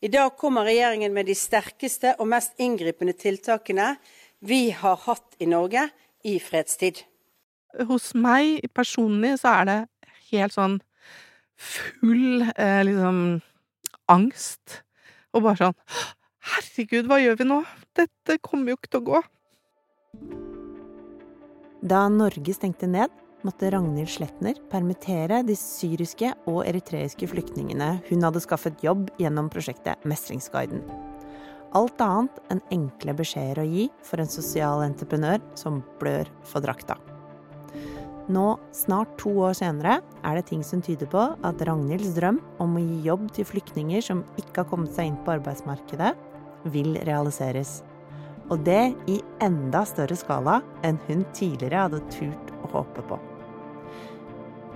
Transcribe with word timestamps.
I 0.00 0.08
dag 0.08 0.32
kommer 0.36 0.64
regjeringen 0.64 1.12
med 1.12 1.26
de 1.28 1.34
sterkeste 1.36 2.14
og 2.16 2.30
mest 2.32 2.54
inngripende 2.56 3.12
tiltakene 3.12 3.92
vi 4.40 4.70
har 4.72 4.96
hatt 5.04 5.36
i 5.36 5.48
Norge 5.50 5.82
i 6.24 6.38
fredstid. 6.40 7.02
Hos 7.84 8.14
meg 8.16 8.64
personlig 8.72 9.34
så 9.42 9.52
er 9.58 9.68
det 9.68 9.76
helt 10.30 10.56
sånn 10.56 10.78
full 11.60 12.46
eh, 12.54 12.80
liksom 12.88 13.20
angst. 14.08 14.80
Og 15.36 15.44
bare 15.44 15.66
sånn 15.66 15.76
Herregud, 16.50 17.04
hva 17.04 17.18
gjør 17.20 17.36
vi 17.36 17.46
nå? 17.50 17.58
Dette 17.92 18.38
kommer 18.40 18.72
jo 18.72 18.78
ikke 18.78 18.94
til 18.94 19.02
å 19.02 19.08
gå. 19.10 19.18
Da 21.92 22.06
Norge 22.08 22.54
stengte 22.56 22.88
ned, 22.88 23.12
måtte 23.46 23.70
Ragnhild 23.72 24.10
Sletner 24.12 24.58
permittere 24.72 25.42
de 25.46 25.56
syriske 25.58 26.32
og 26.50 26.62
eritreiske 26.64 27.28
flyktningene 27.30 27.92
hun 28.08 28.26
hadde 28.26 28.42
skaffet 28.44 28.82
jobb 28.84 29.08
gjennom 29.20 29.50
prosjektet 29.52 30.02
Mestringsguiden. 30.08 30.82
Alt 31.78 32.02
annet 32.02 32.40
enn 32.50 32.62
enkle 32.74 33.14
beskjeder 33.18 33.62
å 33.62 33.68
gi 33.68 33.86
for 34.06 34.22
en 34.22 34.30
sosial 34.30 34.82
entreprenør 34.82 35.38
som 35.58 35.78
blør 36.00 36.30
for 36.42 36.64
drakta. 36.64 36.98
Nå, 38.30 38.46
snart 38.74 39.16
to 39.18 39.32
år 39.42 39.56
senere, 39.58 40.00
er 40.22 40.36
det 40.38 40.48
ting 40.50 40.62
som 40.66 40.82
tyder 40.82 41.08
på 41.10 41.22
at 41.46 41.62
Ragnhilds 41.66 42.12
drøm 42.18 42.38
om 42.62 42.76
å 42.78 42.82
gi 42.82 43.00
jobb 43.06 43.30
til 43.34 43.48
flyktninger 43.48 44.04
som 44.06 44.22
ikke 44.38 44.62
har 44.62 44.68
kommet 44.70 44.94
seg 44.94 45.10
inn 45.10 45.18
på 45.24 45.34
arbeidsmarkedet, 45.38 46.12
vil 46.70 46.94
realiseres. 47.08 47.80
Og 48.50 48.62
det 48.66 48.92
i 49.10 49.20
enda 49.42 49.82
større 49.86 50.18
skala 50.18 50.60
enn 50.86 50.98
hun 51.08 51.26
tidligere 51.34 51.86
hadde 51.86 52.04
turt 52.12 52.54
å 52.60 52.72
håpe 52.74 53.06
på. 53.06 53.18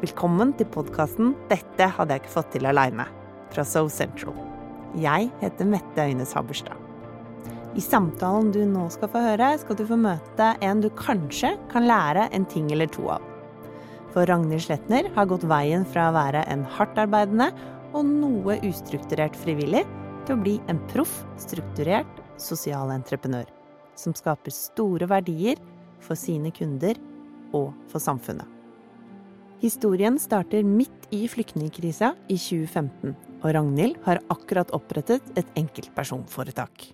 Velkommen 0.04 0.50
til 0.58 0.66
podkasten 0.68 1.30
'Dette 1.48 1.86
hadde 1.96 2.12
jeg 2.12 2.20
ikke 2.20 2.32
fått 2.34 2.50
til 2.52 2.66
aleine' 2.68 3.06
fra 3.54 3.62
So 3.64 3.86
Central. 3.88 4.34
Jeg 5.00 5.30
heter 5.40 5.64
Mette 5.64 6.04
Øynes 6.04 6.34
Haberstad. 6.36 6.76
I 7.72 7.80
samtalen 7.80 8.50
du 8.52 8.58
nå 8.68 8.82
skal 8.92 9.08
få 9.08 9.22
høre, 9.22 9.48
skal 9.62 9.78
du 9.78 9.84
få 9.88 9.96
møte 9.96 10.50
en 10.60 10.82
du 10.84 10.90
kanskje 10.98 11.54
kan 11.72 11.86
lære 11.88 12.26
en 12.36 12.44
ting 12.44 12.68
eller 12.74 12.90
to 12.92 13.06
av. 13.14 13.22
For 14.12 14.28
Ragnhild 14.28 14.66
Sletner 14.66 15.08
har 15.14 15.30
gått 15.30 15.46
veien 15.48 15.86
fra 15.88 16.10
å 16.10 16.16
være 16.18 16.44
en 16.52 16.66
hardtarbeidende 16.76 17.48
og 17.94 18.04
noe 18.04 18.58
ustrukturert 18.60 19.38
frivillig 19.40 19.86
til 20.26 20.36
å 20.36 20.42
bli 20.42 20.58
en 20.68 20.82
proff, 20.92 21.22
strukturert 21.38 22.20
sosial 22.36 22.92
entreprenør. 22.92 23.46
Som 23.96 24.12
skaper 24.12 24.52
store 24.52 25.08
verdier 25.08 25.56
for 26.00 26.18
sine 26.18 26.52
kunder 26.52 27.00
og 27.54 27.72
for 27.88 28.02
samfunnet. 28.02 28.53
Historien 29.64 30.18
starter 30.20 30.60
midt 30.60 31.06
i 31.16 31.22
flyktningkrisa 31.24 32.10
i 32.28 32.36
2015, 32.36 33.14
og 33.40 33.46
Ragnhild 33.56 33.94
har 34.04 34.18
akkurat 34.28 34.68
opprettet 34.76 35.24
et 35.40 35.54
enkeltpersonforetak. 35.56 36.90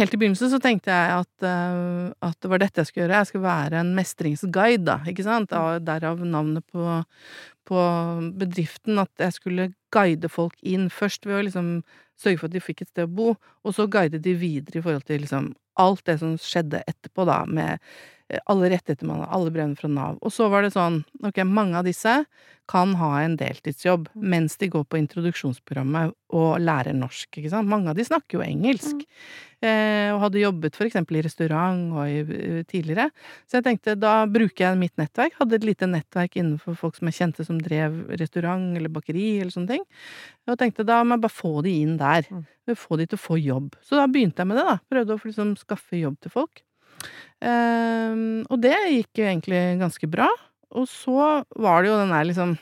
Helt 0.00 0.14
i 0.16 0.20
begynnelsen 0.22 0.48
så 0.54 0.58
tenkte 0.64 0.88
jeg 0.88 1.18
at, 1.18 1.44
uh, 1.44 2.14
at 2.24 2.38
det 2.40 2.50
var 2.50 2.62
dette 2.62 2.80
jeg 2.80 2.88
skulle 2.88 3.04
gjøre. 3.04 3.18
Jeg 3.20 3.28
skulle 3.28 3.44
være 3.44 3.82
en 3.82 3.92
mestringsguide, 3.98 4.86
da, 4.88 4.96
ikke 5.10 5.26
sant? 5.26 5.52
Derav 5.84 6.24
navnet 6.24 6.64
på, 6.72 6.96
på, 7.68 7.84
bedriften. 8.40 9.02
At 9.04 9.12
jeg 9.26 9.36
skulle 9.36 9.68
guide 9.92 10.32
folk 10.32 10.56
inn. 10.64 10.88
Først 10.88 11.28
ved 11.28 11.42
å 11.42 11.44
liksom 11.44 11.70
sørge 12.16 12.40
for 12.40 12.48
at 12.48 12.56
de 12.56 12.64
fikk 12.64 12.86
et 12.86 12.94
sted 12.94 13.04
å 13.04 13.14
bo, 13.20 13.36
og 13.36 13.76
så 13.76 13.84
guide 13.84 14.22
de 14.24 14.32
videre 14.40 14.80
i 14.80 14.82
forhold 14.82 15.04
til 15.12 15.20
liksom 15.26 15.52
alt 15.82 16.04
det 16.08 16.16
som 16.22 16.38
skjedde 16.40 16.80
etterpå, 16.88 17.28
da, 17.28 17.42
med 17.44 17.76
Eh, 17.82 18.13
alle 18.48 18.70
rettigheter 18.72 19.06
man 19.06 19.20
har, 19.20 19.30
alle 19.36 19.52
brevene 19.52 19.76
fra 19.76 19.90
Nav. 19.90 20.18
Og 20.24 20.32
så 20.32 20.48
var 20.52 20.64
det 20.64 20.72
sånn, 20.74 21.02
ok, 21.24 21.42
mange 21.44 21.76
av 21.80 21.86
disse 21.86 22.22
kan 22.70 22.94
ha 22.96 23.10
en 23.20 23.34
deltidsjobb 23.36 24.06
mm. 24.14 24.22
mens 24.32 24.56
de 24.56 24.70
går 24.72 24.86
på 24.88 24.96
introduksjonsprogrammet 24.96 26.14
og 26.34 26.62
lærer 26.64 26.96
norsk, 26.96 27.28
ikke 27.36 27.52
sant. 27.52 27.68
Mange 27.68 27.92
av 27.92 27.98
de 27.98 28.06
snakker 28.08 28.38
jo 28.38 28.46
engelsk, 28.46 29.04
mm. 29.04 29.68
eh, 29.68 30.08
og 30.14 30.22
hadde 30.22 30.40
jobbet 30.40 30.78
for 30.80 30.88
eksempel 30.88 31.20
i 31.20 31.24
restaurant 31.26 31.92
og 31.92 32.08
i, 32.08 32.24
uh, 32.24 32.62
tidligere. 32.70 33.10
Så 33.44 33.60
jeg 33.60 33.68
tenkte, 33.68 33.98
da 34.00 34.16
bruker 34.24 34.70
jeg 34.70 34.80
mitt 34.80 34.96
nettverk, 35.00 35.36
hadde 35.42 35.60
et 35.60 35.68
lite 35.68 35.90
nettverk 35.92 36.40
innenfor 36.40 36.80
folk 36.80 36.96
som 36.96 37.12
jeg 37.12 37.20
kjente 37.20 37.44
som 37.44 37.60
drev 37.60 38.00
restaurant 38.16 38.72
eller 38.80 38.92
bakeri 38.92 39.34
eller 39.42 39.52
sånne 39.52 39.76
ting, 39.76 39.88
og 40.48 40.60
tenkte 40.60 40.88
da 40.88 41.02
må 41.04 41.18
jeg 41.18 41.26
bare 41.28 41.40
få 41.44 41.58
de 41.68 41.78
inn 41.84 41.98
der. 42.00 42.24
Mm. 42.32 42.44
Få 42.80 42.96
de 42.96 43.04
til 43.04 43.20
å 43.20 43.26
få 43.26 43.36
jobb. 43.36 43.74
Så 43.84 44.00
da 44.00 44.08
begynte 44.08 44.40
jeg 44.40 44.48
med 44.48 44.56
det, 44.56 44.64
da. 44.70 44.78
Prøvde 44.88 45.18
å 45.18 45.20
liksom 45.20 45.58
skaffe 45.60 46.00
jobb 46.00 46.16
til 46.24 46.32
folk. 46.32 46.64
Um, 47.44 48.44
og 48.48 48.60
det 48.62 48.76
gikk 48.88 49.20
jo 49.20 49.26
egentlig 49.28 49.62
ganske 49.80 50.08
bra. 50.10 50.28
Og 50.74 50.88
så 50.90 51.42
var 51.60 51.82
det 51.82 51.92
jo 51.92 51.98
den 52.00 52.14
der 52.14 52.28
liksom 52.30 52.56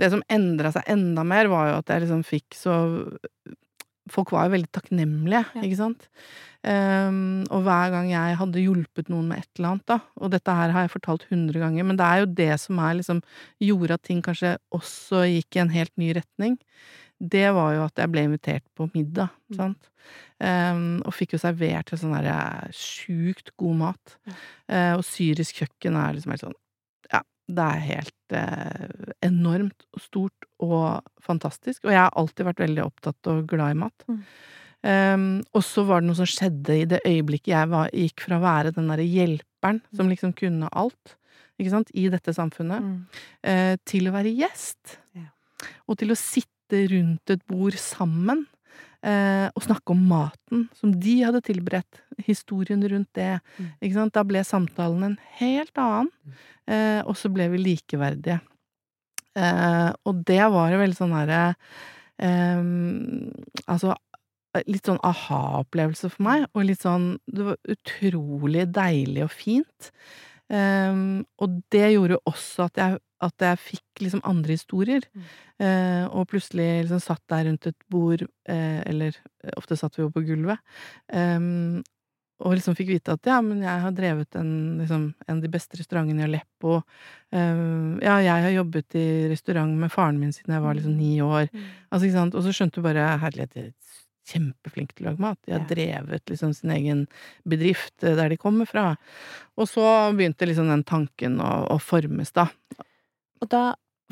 Det 0.00 0.08
som 0.08 0.22
endra 0.32 0.70
seg 0.72 0.86
enda 0.88 1.22
mer, 1.28 1.50
var 1.52 1.66
jo 1.68 1.80
at 1.82 1.90
jeg 1.92 2.06
liksom 2.06 2.22
fikk 2.26 2.56
så 2.56 2.76
Folk 4.10 4.32
var 4.34 4.48
jo 4.48 4.56
veldig 4.56 4.70
takknemlige, 4.74 5.44
ja. 5.54 5.60
ikke 5.62 5.76
sant? 5.78 6.06
Um, 6.66 7.44
og 7.48 7.62
hver 7.64 7.92
gang 7.92 8.08
jeg 8.10 8.38
hadde 8.40 8.60
hjulpet 8.60 9.06
noen 9.12 9.28
med 9.30 9.40
et 9.40 9.48
eller 9.56 9.68
annet, 9.70 9.84
da 9.88 9.98
Og 10.20 10.32
dette 10.34 10.56
her 10.56 10.74
har 10.74 10.84
jeg 10.84 10.92
fortalt 10.96 11.28
hundre 11.30 11.62
ganger, 11.62 11.86
men 11.86 12.00
det 12.00 12.08
er 12.08 12.24
jo 12.24 12.32
det 12.40 12.50
som 12.60 12.80
er 12.84 12.98
liksom 12.98 13.22
Gjorde 13.62 13.96
at 13.96 14.04
ting 14.08 14.24
kanskje 14.24 14.56
også 14.76 15.22
gikk 15.30 15.56
i 15.56 15.62
en 15.62 15.72
helt 15.72 15.94
ny 16.00 16.10
retning 16.18 16.58
det 17.20 17.50
var 17.52 17.74
jo 17.76 17.84
at 17.84 18.00
jeg 18.00 18.10
ble 18.12 18.24
invitert 18.24 18.64
på 18.76 18.88
middag, 18.94 19.32
mm. 19.52 19.56
sant. 19.58 19.90
Um, 20.40 21.02
og 21.04 21.12
fikk 21.12 21.34
jo 21.36 21.42
servert 21.42 21.92
sånn 21.92 22.14
derre 22.16 22.70
sjukt 22.72 23.52
god 23.60 23.80
mat. 23.82 24.14
Uh, 24.64 24.96
og 24.96 25.04
syrisk 25.04 25.60
kjøkken 25.60 25.98
er 26.00 26.16
liksom 26.16 26.32
helt 26.32 26.44
sånn 26.46 26.56
Ja, 27.12 27.20
det 27.52 27.66
er 27.66 27.82
helt 27.84 28.36
uh, 28.36 29.10
enormt 29.26 29.84
stort 30.00 30.48
og 30.64 31.04
fantastisk. 31.20 31.84
Og 31.84 31.92
jeg 31.92 32.00
har 32.00 32.16
alltid 32.16 32.48
vært 32.48 32.64
veldig 32.64 32.86
opptatt 32.86 33.30
og 33.32 33.44
glad 33.52 33.76
i 33.76 33.80
mat. 33.82 34.08
Mm. 34.08 34.22
Um, 34.80 35.24
og 35.52 35.64
så 35.66 35.84
var 35.84 36.00
det 36.00 36.08
noe 36.08 36.16
som 36.16 36.28
skjedde 36.28 36.72
i 36.72 36.86
det 36.88 37.02
øyeblikket 37.04 37.52
jeg 37.52 37.68
var, 37.68 37.90
gikk 37.92 38.24
fra 38.24 38.38
å 38.38 38.44
være 38.46 38.72
den 38.72 38.88
derre 38.88 39.04
hjelperen 39.04 39.82
som 39.92 40.08
mm. 40.08 40.12
liksom 40.14 40.32
kunne 40.38 40.70
alt, 40.72 41.18
ikke 41.60 41.74
sant, 41.74 41.92
i 41.92 42.06
dette 42.08 42.32
samfunnet, 42.32 42.86
mm. 42.86 43.20
uh, 43.44 43.74
til 43.84 44.08
å 44.08 44.14
være 44.16 44.32
gjest. 44.40 44.96
Ja. 45.18 45.28
Og 45.84 46.00
til 46.00 46.14
å 46.14 46.16
sitte 46.16 46.48
sitte 46.70 46.94
rundt 46.94 47.30
et 47.30 47.42
bord 47.48 47.74
sammen 47.78 48.46
eh, 49.02 49.48
og 49.54 49.64
snakke 49.64 49.92
om 49.92 50.02
maten 50.08 50.68
som 50.78 50.92
de 50.92 51.22
hadde 51.24 51.42
tilberedt, 51.42 52.02
historien 52.26 52.82
rundt 52.82 53.10
det. 53.14 53.40
Mm. 53.58 54.10
Da 54.12 54.24
ble 54.24 54.44
samtalen 54.44 55.02
en 55.04 55.18
helt 55.40 55.76
annen, 55.76 56.10
mm. 56.24 56.32
eh, 56.70 57.00
og 57.04 57.16
så 57.16 57.30
ble 57.32 57.48
vi 57.50 57.58
likeverdige. 57.58 58.40
Eh, 59.34 59.90
og 60.04 60.22
det 60.26 60.42
var 60.50 60.70
jo 60.72 60.80
veldig 60.80 60.98
sånn 60.98 61.14
herre 61.14 61.54
Altså 62.20 63.94
litt 64.66 64.84
sånn 64.84 64.98
aha-opplevelse 65.06 66.10
for 66.10 66.24
meg, 66.26 66.42
og 66.52 66.66
litt 66.66 66.82
sånn 66.82 67.14
Det 67.24 67.46
var 67.46 67.56
utrolig 67.70 68.66
deilig 68.74 69.22
og 69.24 69.30
fint. 69.32 69.88
Og 70.50 71.54
det 71.72 71.86
gjorde 71.94 72.18
også 72.28 72.66
at 72.66 72.82
jeg 72.82 72.98
at 73.24 73.44
jeg 73.44 73.60
fikk 73.60 74.02
liksom 74.04 74.22
andre 74.28 74.56
historier. 74.56 75.04
Mm. 75.12 75.30
Eh, 75.60 76.04
og 76.08 76.28
plutselig 76.32 76.68
liksom 76.84 77.02
satt 77.04 77.22
der 77.30 77.46
rundt 77.48 77.68
et 77.68 77.88
bord, 77.92 78.24
eh, 78.48 78.80
eller 78.88 79.16
eh, 79.44 79.56
ofte 79.60 79.76
satt 79.76 79.98
vi 79.98 80.06
jo 80.06 80.12
på 80.14 80.24
gulvet, 80.24 80.62
um, 81.12 81.82
og 82.40 82.54
liksom 82.56 82.72
fikk 82.78 82.94
vite 82.94 83.12
at 83.12 83.28
ja, 83.28 83.36
men 83.44 83.60
jeg 83.60 83.82
har 83.82 83.92
drevet 83.92 84.36
en, 84.40 84.52
liksom, 84.80 85.02
en 85.26 85.34
av 85.34 85.42
de 85.44 85.50
beste 85.52 85.76
restaurantene 85.76 86.22
i 86.22 86.24
Aleppo. 86.24 86.78
Um, 87.28 87.98
ja, 88.00 88.16
jeg 88.24 88.46
har 88.46 88.54
jobbet 88.54 88.96
i 88.96 89.08
restaurant 89.28 89.76
med 89.76 89.92
faren 89.92 90.16
min 90.22 90.32
siden 90.32 90.56
jeg 90.56 90.64
var 90.64 90.78
liksom 90.78 90.96
ni 90.96 91.18
år. 91.20 91.50
Mm. 91.52 91.66
Altså, 91.90 92.06
ikke 92.06 92.16
sant? 92.16 92.38
Og 92.38 92.46
så 92.46 92.54
skjønte 92.56 92.80
du 92.80 92.86
bare 92.86 93.10
herlighet, 93.20 93.74
kjempeflink 94.30 94.94
til 94.94 95.04
å 95.04 95.10
lage 95.10 95.24
mat. 95.26 95.40
De 95.44 95.52
har 95.52 95.66
ja. 95.66 95.68
drevet 95.68 96.32
liksom 96.32 96.54
sin 96.56 96.72
egen 96.72 97.04
bedrift 97.48 97.96
der 98.00 98.32
de 98.32 98.40
kommer 98.40 98.68
fra. 98.68 98.94
Og 99.60 99.68
så 99.68 99.84
begynte 100.16 100.48
liksom 100.48 100.70
den 100.72 100.86
tanken 100.88 101.40
å, 101.44 101.50
å 101.74 101.76
formes, 101.82 102.32
da. 102.36 102.48
Og 103.40 103.50
da, 103.52 103.62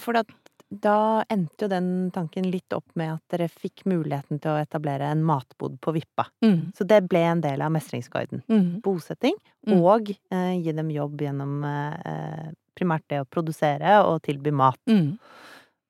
for 0.00 0.16
da, 0.16 0.22
da 0.69 0.99
endte 1.33 1.66
jo 1.66 1.71
den 1.72 1.91
tanken 2.15 2.49
litt 2.53 2.72
opp 2.77 2.87
med 2.99 3.15
at 3.16 3.34
dere 3.34 3.49
fikk 3.53 3.87
muligheten 3.89 4.41
til 4.43 4.55
å 4.55 4.62
etablere 4.62 5.10
en 5.13 5.25
matbod 5.27 5.78
på 5.84 5.95
Vippa. 5.97 6.28
Mm. 6.45 6.72
Så 6.77 6.86
det 6.89 7.03
ble 7.09 7.25
en 7.30 7.45
del 7.45 7.65
av 7.65 7.72
Mestringsguiden. 7.75 8.45
Mm. 8.48 8.71
Bosetting, 8.84 9.36
mm. 9.69 9.77
og 9.78 10.13
eh, 10.15 10.54
gi 10.60 10.75
dem 10.77 10.92
jobb 10.95 11.27
gjennom 11.27 11.60
eh, 11.69 12.48
primært 12.78 13.09
det 13.10 13.22
å 13.22 13.28
produsere 13.28 14.01
og 14.07 14.22
tilby 14.27 14.54
mat. 14.54 14.80
Mm. 14.91 15.15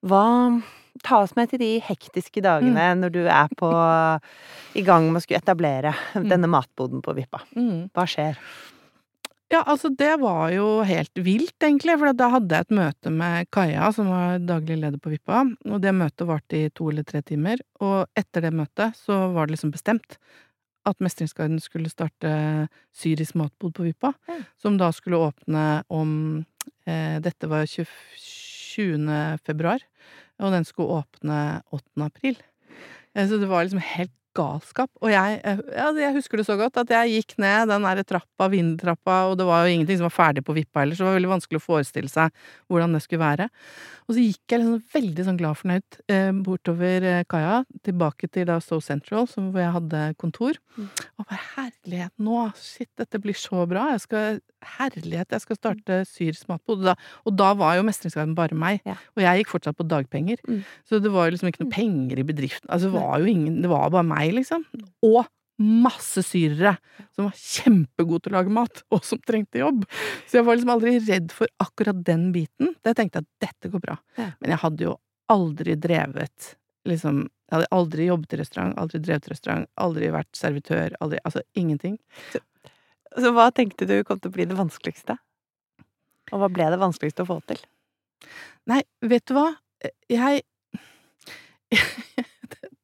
Hva 0.08 0.26
Ta 1.04 1.20
oss 1.22 1.36
med 1.36 1.50
til 1.52 1.60
de 1.62 1.68
hektiske 1.84 2.42
dagene 2.42 2.88
mm. 2.90 3.02
når 3.04 3.12
du 3.14 3.20
er 3.30 3.52
på 3.58 3.68
i 4.78 4.82
gang 4.82 5.04
med 5.06 5.20
å 5.20 5.22
skulle 5.22 5.38
etablere 5.38 5.92
mm. 6.16 6.26
denne 6.26 6.50
matboden 6.50 7.04
på 7.04 7.14
Vippa. 7.14 7.44
Hva 7.94 8.06
skjer? 8.08 8.40
Ja, 9.48 9.62
altså 9.64 9.88
det 9.88 10.18
var 10.20 10.50
jo 10.52 10.82
helt 10.84 11.20
vilt, 11.24 11.56
egentlig, 11.64 11.94
for 11.96 12.12
da 12.12 12.26
hadde 12.34 12.52
jeg 12.52 12.66
et 12.66 12.74
møte 12.76 13.12
med 13.12 13.48
Kaja, 13.54 13.86
som 13.96 14.10
var 14.12 14.42
daglig 14.44 14.76
leder 14.76 15.00
på 15.00 15.14
Vippa, 15.14 15.40
og 15.64 15.80
det 15.80 15.94
møtet 15.96 16.28
varte 16.28 16.58
i 16.58 16.68
to 16.68 16.90
eller 16.92 17.06
tre 17.08 17.22
timer, 17.24 17.62
og 17.80 18.10
etter 18.18 18.44
det 18.44 18.52
møtet 18.52 18.98
så 18.98 19.30
var 19.32 19.48
det 19.48 19.56
liksom 19.56 19.72
bestemt 19.72 20.18
at 20.88 21.00
Mestringsguiden 21.04 21.62
skulle 21.64 21.88
starte 21.92 22.30
syrisk 22.96 23.38
matbod 23.40 23.72
på 23.76 23.88
Vippa, 23.88 24.12
mm. 24.28 24.44
som 24.60 24.76
da 24.80 24.90
skulle 24.92 25.20
åpne 25.30 25.64
om 25.92 26.12
eh, 26.84 27.16
Dette 27.24 27.48
var 27.48 27.64
20. 27.68 29.08
februar, 29.48 29.80
og 30.44 30.52
den 30.54 30.68
skulle 30.68 31.00
åpne 31.02 31.40
8. 31.72 32.04
april. 32.04 32.36
Eh, 33.14 33.28
Så 33.28 33.40
det 33.40 33.48
var 33.48 33.64
liksom 33.64 33.80
helt 33.96 34.12
galskap. 34.36 34.90
Og 35.02 35.10
jeg, 35.12 35.40
ja, 35.44 35.88
jeg 35.96 36.14
husker 36.16 36.40
det 36.40 36.46
så 36.48 36.56
godt, 36.60 36.76
at 36.82 36.90
jeg 36.94 37.14
gikk 37.16 37.36
ned 37.42 37.70
den 37.72 37.86
der 37.86 38.02
trappa, 38.06 38.48
vindeltrappa, 38.52 39.18
og 39.30 39.38
det 39.40 39.46
var 39.48 39.64
jo 39.66 39.74
ingenting 39.76 40.00
som 40.00 40.08
var 40.08 40.16
ferdig 40.16 40.44
på 40.46 40.56
Vippa 40.56 40.82
heller, 40.84 40.98
så 40.98 41.04
det 41.04 41.10
var 41.10 41.18
veldig 41.20 41.32
vanskelig 41.36 41.60
å 41.60 41.64
forestille 41.64 42.12
seg 42.12 42.34
hvordan 42.68 42.96
det 42.96 43.02
skulle 43.04 43.24
være. 43.24 43.48
Og 44.08 44.14
så 44.16 44.22
gikk 44.24 44.54
jeg 44.54 44.62
liksom 44.62 44.84
veldig 44.94 45.24
sånn 45.26 45.38
glad 45.40 45.58
fornøyd 45.60 45.98
eh, 46.08 46.30
bortover 46.46 47.04
eh, 47.04 47.24
kaia, 47.28 47.58
tilbake 47.84 48.30
til 48.32 48.46
da 48.48 48.56
So 48.64 48.78
Central, 48.80 49.26
som, 49.28 49.50
hvor 49.52 49.60
jeg 49.60 49.74
hadde 49.74 50.04
kontor. 50.20 50.56
Mm. 50.78 50.86
Og 51.20 51.26
bare 51.28 51.40
herlighet, 51.56 52.14
nå, 52.24 52.46
shit, 52.56 52.88
dette 52.96 53.20
blir 53.20 53.36
så 53.36 53.66
bra. 53.68 53.90
Jeg 53.92 54.04
skal, 54.06 54.40
herlighet, 54.78 55.34
jeg 55.36 55.44
skal 55.44 55.58
starte 55.60 56.00
Syrs 56.08 56.46
matbod. 56.48 56.86
Og 56.88 57.28
og 57.28 57.34
da 57.36 57.50
var 57.58 57.76
jo 57.76 57.84
Mestringsguiden 57.84 58.32
bare 58.38 58.56
meg, 58.56 58.80
Ja. 58.88 58.94
og 59.16 59.22
jeg 59.22 59.42
gikk 59.42 59.52
fortsatt 59.52 59.76
på 59.76 59.84
dagpenger. 59.86 60.40
Mm. 60.48 60.62
Så 60.88 61.02
det 61.04 61.12
var 61.12 61.28
jo 61.28 61.34
liksom 61.36 61.50
ikke 61.52 61.64
noe 61.66 61.74
penger 61.74 62.18
i 62.22 62.24
bedriften. 62.24 62.68
Altså, 62.72 62.88
det 62.88 62.96
var 62.96 63.20
jo 63.20 63.28
ingen, 63.28 63.60
det 63.60 63.68
var 63.68 63.90
bare 63.92 64.08
meg, 64.08 64.27
liksom. 64.34 64.64
Og 65.06 65.24
masse 65.58 66.22
syrere 66.22 66.76
som 67.16 67.26
var 67.26 67.34
kjempegode 67.34 68.22
til 68.24 68.32
å 68.32 68.36
lage 68.36 68.52
mat, 68.54 68.82
og 68.94 69.02
som 69.04 69.18
trengte 69.26 69.58
jobb. 69.58 69.82
Så 70.28 70.38
jeg 70.38 70.46
var 70.46 70.58
liksom 70.58 70.70
aldri 70.76 70.94
redd 71.02 71.34
for 71.34 71.50
akkurat 71.64 71.98
den 72.06 72.28
biten. 72.34 72.76
Tenkte 72.86 73.20
jeg 73.20 73.26
at 73.26 73.30
dette 73.42 73.72
går 73.72 73.82
bra. 73.82 73.96
Men 74.16 74.54
jeg 74.54 74.62
hadde 74.62 74.86
jo 74.86 74.94
aldri 75.32 75.76
drevet 75.76 76.54
liksom 76.88 77.26
Jeg 77.48 77.56
hadde 77.56 77.72
aldri 77.72 78.04
jobbet 78.06 78.32
i 78.32 78.38
restaurant, 78.42 78.74
aldri 78.80 78.98
drevet 79.00 79.28
restaurant, 79.32 79.64
aldri 79.80 80.10
vært 80.12 80.36
servitør, 80.36 80.92
aldri 81.00 81.18
Altså 81.24 81.40
ingenting. 81.56 81.96
Så 83.16 83.32
hva 83.32 83.48
tenkte 83.56 83.88
du 83.88 84.04
kom 84.04 84.20
til 84.20 84.28
å 84.28 84.34
bli 84.36 84.44
det 84.48 84.56
vanskeligste? 84.56 85.16
Og 86.28 86.42
hva 86.42 86.50
ble 86.52 86.66
det 86.68 86.80
vanskeligste 86.80 87.24
å 87.24 87.30
få 87.30 87.38
til? 87.48 87.62
Nei, 88.68 88.82
vet 89.00 89.24
du 89.28 89.32
hva? 89.36 89.46
Jeg 90.12 90.44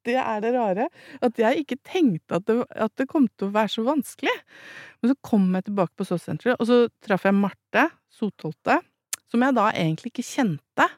Det 0.04 0.16
er 0.20 0.40
det 0.44 0.52
rare. 0.54 0.88
At 1.24 1.38
jeg 1.40 1.64
ikke 1.64 1.80
tenkte 1.86 2.38
at 2.38 2.48
det, 2.48 2.58
at 2.70 2.92
det 3.00 3.08
kom 3.10 3.28
til 3.32 3.48
å 3.48 3.54
være 3.54 3.72
så 3.72 3.84
vanskelig. 3.86 4.34
Men 5.00 5.12
så 5.12 5.18
kom 5.24 5.46
jeg 5.56 5.68
tilbake 5.68 5.96
på 5.96 6.06
SOS-senteret, 6.08 6.60
og 6.60 6.68
så 6.68 6.80
traff 7.04 7.24
jeg 7.28 7.36
Marte 7.36 7.88
Sotholte, 8.14 8.78
som 9.32 9.42
jeg 9.42 9.56
da 9.56 9.66
egentlig 9.72 10.12
ikke 10.12 10.26
kjente. 10.26 10.88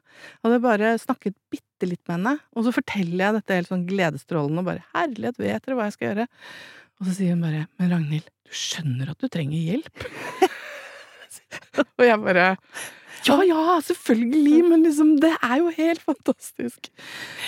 Hadde 0.44 0.62
bare 0.64 0.92
snakket 1.00 1.36
bitte 1.52 1.88
litt 1.88 2.02
med 2.06 2.18
henne, 2.18 2.34
og 2.56 2.66
så 2.66 2.74
forteller 2.74 3.22
jeg 3.22 3.38
dette 3.38 3.58
helt 3.60 3.72
sånn 3.72 3.86
gledesstrålende 3.88 4.62
og 4.62 4.68
bare 4.70 4.84
'herlighet, 4.92 5.40
vet 5.40 5.64
dere 5.64 5.76
hva 5.78 5.88
jeg 5.88 5.96
skal 5.96 6.08
gjøre?' 6.10 6.28
Og 6.96 7.06
så 7.06 7.14
sier 7.16 7.34
hun 7.34 7.44
bare 7.44 7.66
'men 7.76 7.92
Ragnhild, 7.92 8.28
du 8.44 8.52
skjønner 8.52 9.10
at 9.10 9.18
du 9.18 9.28
trenger 9.28 9.58
hjelp'? 9.60 10.06
og 11.98 12.04
jeg 12.04 12.20
bare 12.22 12.46
ja, 13.24 13.36
ja, 13.48 13.80
selvfølgelig, 13.82 14.58
men 14.68 14.82
liksom, 14.84 15.14
det 15.22 15.32
er 15.42 15.56
jo 15.62 15.70
helt 15.76 16.02
fantastisk. 16.04 16.90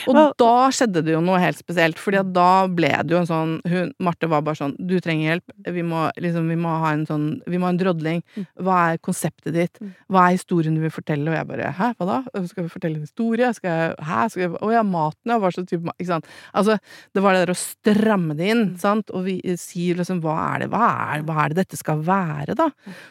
Og 0.08 0.14
Hva- 0.16 0.32
da 0.40 0.52
skjedde 0.74 1.02
det 1.04 1.12
jo 1.12 1.20
noe 1.20 1.38
helt 1.42 1.58
spesielt, 1.60 1.98
fordi 2.00 2.18
at 2.20 2.32
da 2.32 2.66
ble 2.66 2.88
det 3.04 3.10
jo 3.14 3.18
en 3.20 3.28
sånn 3.28 3.52
hun, 3.68 3.92
Marte 4.00 4.28
var 4.30 4.42
bare 4.46 4.56
sånn 4.58 4.74
Du 4.78 4.96
trenger 5.04 5.28
hjelp. 5.40 5.54
Vi 5.74 5.82
må 5.82 6.06
liksom, 6.16 6.48
vi 6.48 6.56
må 6.56 6.72
ha 6.82 6.92
en 6.94 7.04
sånn 7.06 7.26
Vi 7.46 7.58
må 7.60 7.68
ha 7.68 7.72
en 7.74 7.78
drodling. 7.80 8.22
Hva 8.58 8.94
er 8.94 8.98
konseptet 9.04 9.52
ditt? 9.54 9.78
Mm. 9.82 9.92
Hva 10.10 10.24
er 10.28 10.36
historien 10.38 10.74
du 10.74 10.80
vil 10.80 10.90
fortelle? 10.94 11.28
Og 11.28 11.36
jeg 11.36 11.46
bare 11.50 11.72
Hæ, 11.78 11.90
hva 11.98 12.06
da? 12.08 12.46
Skal 12.46 12.64
vi 12.64 12.72
fortelle 12.72 12.96
en 13.00 13.06
historie? 13.06 13.52
Skal 13.54 13.70
jeg 13.70 13.94
Hæ? 14.08 14.28
Skal 14.32 14.42
jeg 14.46 14.54
Å 14.62 14.72
ja, 14.72 14.82
maten, 14.82 15.34
ja. 15.34 15.38
Hva 15.42 15.52
slags 15.52 15.68
type 15.70 15.84
mat? 15.84 15.98
Ikke 16.00 16.12
sant. 16.14 16.26
Altså, 16.54 16.78
det 17.14 17.22
var 17.22 17.34
det 17.36 17.44
der 17.46 17.54
å 17.54 17.58
stramme 17.58 18.36
det 18.38 18.48
inn, 18.54 18.64
sant, 18.80 19.10
og 19.14 19.26
vi 19.28 19.38
sier 19.60 19.98
liksom 20.00 20.22
Hva 20.24 20.36
er 20.54 20.64
det, 20.64 20.70
hva 20.72 20.88
er, 21.14 21.22
hva 21.28 21.44
er 21.44 21.52
det 21.54 21.62
dette 21.64 21.78
skal 21.80 22.00
være, 22.06 22.54
da? 22.58 22.70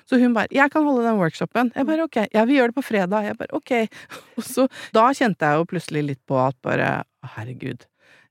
Så 0.09 0.19
hun 0.21 0.33
bare 0.33 0.47
Jeg 0.51 0.71
kan 0.73 0.83
holde 0.87 1.03
den 1.05 1.19
workshopen. 1.19 1.71
Jeg 1.75 1.85
bare 1.85 2.07
ok. 2.07 2.21
Ja, 2.33 2.46
vi 2.47 2.57
gjør 2.57 2.71
det 2.71 2.77
på 2.77 2.85
fredag. 2.85 3.27
Jeg 3.27 3.39
bare 3.39 3.57
ok. 3.57 3.73
Og 4.37 4.47
så 4.47 4.67
Da 4.95 5.09
kjente 5.15 5.47
jeg 5.47 5.61
jo 5.61 5.69
plutselig 5.69 6.05
litt 6.11 6.23
på 6.29 6.39
at 6.41 6.57
bare 6.65 6.91
Herregud, 7.35 7.83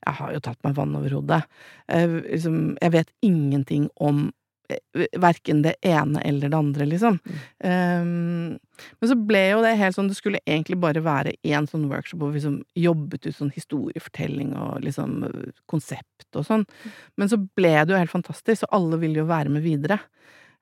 jeg 0.07 0.17
har 0.21 0.33
jo 0.33 0.41
tatt 0.43 0.59
meg 0.65 0.75
vann 0.77 0.95
over 0.97 1.19
hodet. 1.19 1.43
Eh, 1.91 2.19
liksom, 2.23 2.77
jeg 2.81 2.93
vet 2.95 3.11
ingenting 3.25 3.87
om 4.01 4.29
eh, 4.71 5.05
Verken 5.21 5.61
det 5.65 5.75
ene 5.85 6.21
eller 6.25 6.49
det 6.49 6.57
andre, 6.57 6.87
liksom. 6.89 7.19
Um, 7.63 8.57
men 8.99 9.11
så 9.11 9.17
ble 9.29 9.43
jo 9.51 9.61
det 9.63 9.73
helt 9.79 9.95
sånn 9.97 10.09
Det 10.11 10.17
skulle 10.19 10.41
egentlig 10.45 10.77
bare 10.81 11.01
være 11.05 11.35
én 11.47 11.65
sånn 11.69 11.87
workshop 11.91 12.21
hvor 12.21 12.33
vi 12.33 12.41
liksom 12.41 12.59
jobbet 12.77 13.25
ut 13.25 13.37
sånn 13.37 13.53
historiefortelling 13.55 14.53
og 14.57 14.83
liksom 14.85 15.23
eh, 15.29 15.53
konsept 15.69 16.29
og 16.33 16.47
sånn. 16.49 16.67
Men 17.19 17.31
så 17.31 17.39
ble 17.39 17.75
det 17.83 17.93
jo 17.93 18.01
helt 18.01 18.13
fantastisk, 18.13 18.65
og 18.67 18.79
alle 18.79 19.01
ville 19.03 19.21
jo 19.21 19.29
være 19.29 19.53
med 19.53 19.65
videre. 19.65 20.01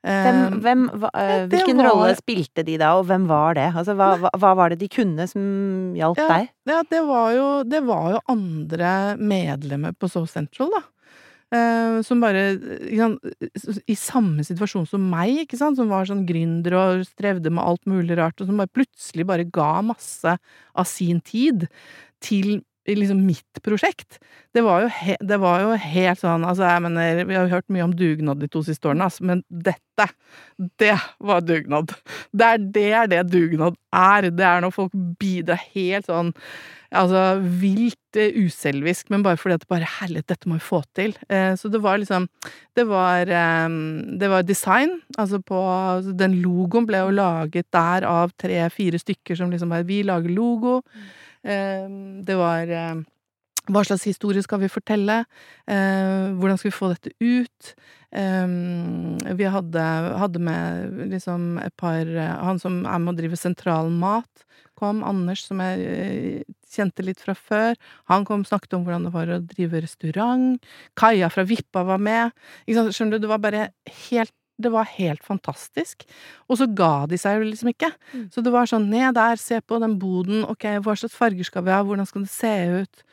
Hvem, 0.06 0.36
Um, 0.52 0.60
hvem, 0.62 0.82
hva, 1.02 1.08
eh, 1.18 1.46
hvilken 1.50 1.80
var- 1.82 1.88
rolle 1.90 2.16
spilte 2.16 2.62
de 2.64 2.76
da, 2.78 2.92
og 2.94 3.06
hvem 3.08 3.26
var 3.26 3.54
det? 3.58 3.72
Altså, 3.74 3.96
hva, 3.98 4.30
hva, 4.38 4.52
var 4.54 4.68
det 4.70 4.78
de 4.78 4.88
kunne 4.88 5.26
som 5.28 5.94
hjalp 5.98 6.16
Ja. 6.18 6.28
deg? 6.28 6.48
Ja, 6.66 6.82
det 6.88 7.00
var 7.08 7.32
jo, 7.34 7.62
det 7.64 7.82
var 7.84 8.12
jo 8.12 8.20
andre 8.28 9.16
medlemmer 9.18 9.96
på 9.98 10.08
So 10.08 10.24
Central, 10.26 10.70
da. 10.70 10.82
Eh, 11.52 12.02
som 12.02 12.20
bare 12.20 12.58
sant, 12.98 13.20
I 13.88 13.94
samme 13.94 14.42
situasjon 14.46 14.86
som 14.88 15.10
meg, 15.10 15.46
ikke 15.46 15.56
sant, 15.58 15.76
som 15.76 15.88
var 15.88 16.04
sånn 16.04 16.26
gründer 16.26 16.72
og 16.74 17.04
strevde 17.06 17.50
med 17.50 17.64
alt 17.64 17.84
mulig 17.86 18.16
rart, 18.16 18.40
og 18.40 18.46
som 18.46 18.56
bare 18.56 18.68
plutselig 18.74 19.26
bare 19.26 19.44
ga 19.50 19.80
masse 19.82 20.38
av 20.74 20.86
sin 20.86 21.20
tid 21.20 21.68
til 22.20 22.62
liksom 22.94 23.24
mitt 23.26 23.62
prosjekt. 23.66 24.20
Det 24.54 24.62
var 24.64 24.84
jo, 24.84 24.90
he, 25.00 25.16
det 25.20 25.38
var 25.42 25.64
jo 25.64 25.72
helt 25.80 26.20
sånn 26.22 26.46
Altså, 26.46 26.64
jeg 26.68 26.84
mener, 26.84 27.24
vi 27.26 27.36
har 27.36 27.50
hørt 27.50 27.66
mye 27.72 27.84
om 27.84 27.96
dugnad 27.96 28.40
de 28.40 28.48
to 28.52 28.62
siste 28.66 28.88
årene, 28.88 29.08
altså, 29.08 29.26
men 29.26 29.42
dette, 29.50 30.08
det 30.80 30.94
var 31.18 31.44
dugnad. 31.44 31.92
Det 32.30 32.46
er 32.46 32.64
det 32.78 33.04
det 33.12 33.22
dugnad 33.32 33.76
er. 33.92 34.30
Det 34.30 34.46
er 34.46 34.64
når 34.64 34.74
folk 34.76 34.96
bidrar 35.20 35.60
helt 35.74 36.08
sånn 36.08 36.34
Altså 36.96 37.40
vilt 37.60 38.18
eh, 38.18 38.36
uselvisk, 38.46 39.08
men 39.10 39.24
bare 39.26 39.38
fordi 39.40 39.56
at 39.56 39.64
det 39.64 39.70
bare 39.72 39.88
Herlighet, 39.98 40.28
dette 40.30 40.48
må 40.48 40.58
vi 40.60 40.64
få 40.64 40.82
til. 40.94 41.16
Eh, 41.28 41.52
så 41.58 41.68
det 41.72 41.80
var 41.82 41.98
liksom 41.98 42.28
Det 42.76 42.86
var 42.86 43.26
eh, 43.26 43.68
Det 44.20 44.30
var 44.30 44.46
design. 44.46 45.00
Altså 45.18 45.40
på 45.42 45.58
altså 45.58 46.14
Den 46.14 46.38
logoen 46.44 46.86
ble 46.86 47.02
jo 47.02 47.14
laget 47.18 47.66
der 47.74 48.06
av 48.06 48.32
tre-fire 48.38 49.00
stykker 49.02 49.36
som 49.36 49.50
liksom 49.50 49.74
bare 49.74 49.88
Vi 49.88 50.02
lager 50.06 50.30
logo. 50.30 50.78
Eh, 50.78 51.25
det 51.42 52.36
var 52.38 52.72
eh, 52.72 53.04
hva 53.66 53.82
slags 53.82 54.06
historie 54.06 54.44
skal 54.44 54.60
vi 54.62 54.70
fortelle? 54.70 55.24
Eh, 55.66 56.32
hvordan 56.38 56.58
skal 56.58 56.70
vi 56.70 56.76
få 56.76 56.90
dette 56.92 57.12
ut? 57.18 57.72
Eh, 58.14 58.46
vi 59.40 59.48
hadde, 59.50 59.86
hadde 60.22 60.42
med 60.42 61.00
liksom 61.10 61.56
et 61.58 61.74
par 61.76 62.06
Han 62.46 62.62
som 62.62 62.84
er 62.86 63.02
med 63.02 63.14
å 63.14 63.18
drive 63.18 63.38
Sentral 63.40 63.90
Mat, 63.90 64.46
kom. 64.78 65.02
Anders, 65.06 65.46
som 65.48 65.60
jeg 65.64 65.82
eh, 65.90 66.54
kjente 66.70 67.04
litt 67.06 67.22
fra 67.22 67.34
før. 67.34 67.74
Han 68.12 68.26
kom 68.28 68.44
og 68.44 68.50
snakket 68.50 68.76
om 68.78 68.86
hvordan 68.86 69.08
det 69.08 69.14
var 69.14 69.32
å 69.32 69.42
drive 69.42 69.82
restaurant. 69.82 70.66
Kaja 70.98 71.30
fra 71.32 71.46
Vippa 71.48 71.82
var 71.88 72.02
med. 72.02 72.36
Skjønner 72.68 73.16
du, 73.16 73.24
det 73.24 73.32
var 73.32 73.42
bare 73.42 73.70
helt 74.06 74.34
det 74.56 74.72
var 74.72 74.88
helt 74.96 75.24
fantastisk. 75.24 76.06
Og 76.48 76.60
så 76.60 76.68
ga 76.78 77.06
de 77.10 77.18
seg 77.20 77.38
jo 77.38 77.48
liksom 77.50 77.70
ikke. 77.72 77.90
Mm. 78.12 78.26
Så 78.32 78.44
det 78.44 78.52
var 78.54 78.70
sånn, 78.70 78.88
ned 78.92 79.16
der, 79.18 79.40
se 79.40 79.60
på 79.60 79.80
den 79.82 79.98
boden, 80.00 80.46
ok, 80.48 80.68
hva 80.84 80.96
slags 80.96 81.16
farger 81.16 81.48
skal 81.48 81.66
vi 81.66 81.74
ha, 81.74 81.82
hvordan 81.84 82.08
skal 82.08 82.24
det 82.24 82.32
se 82.32 82.54
ut? 82.80 83.04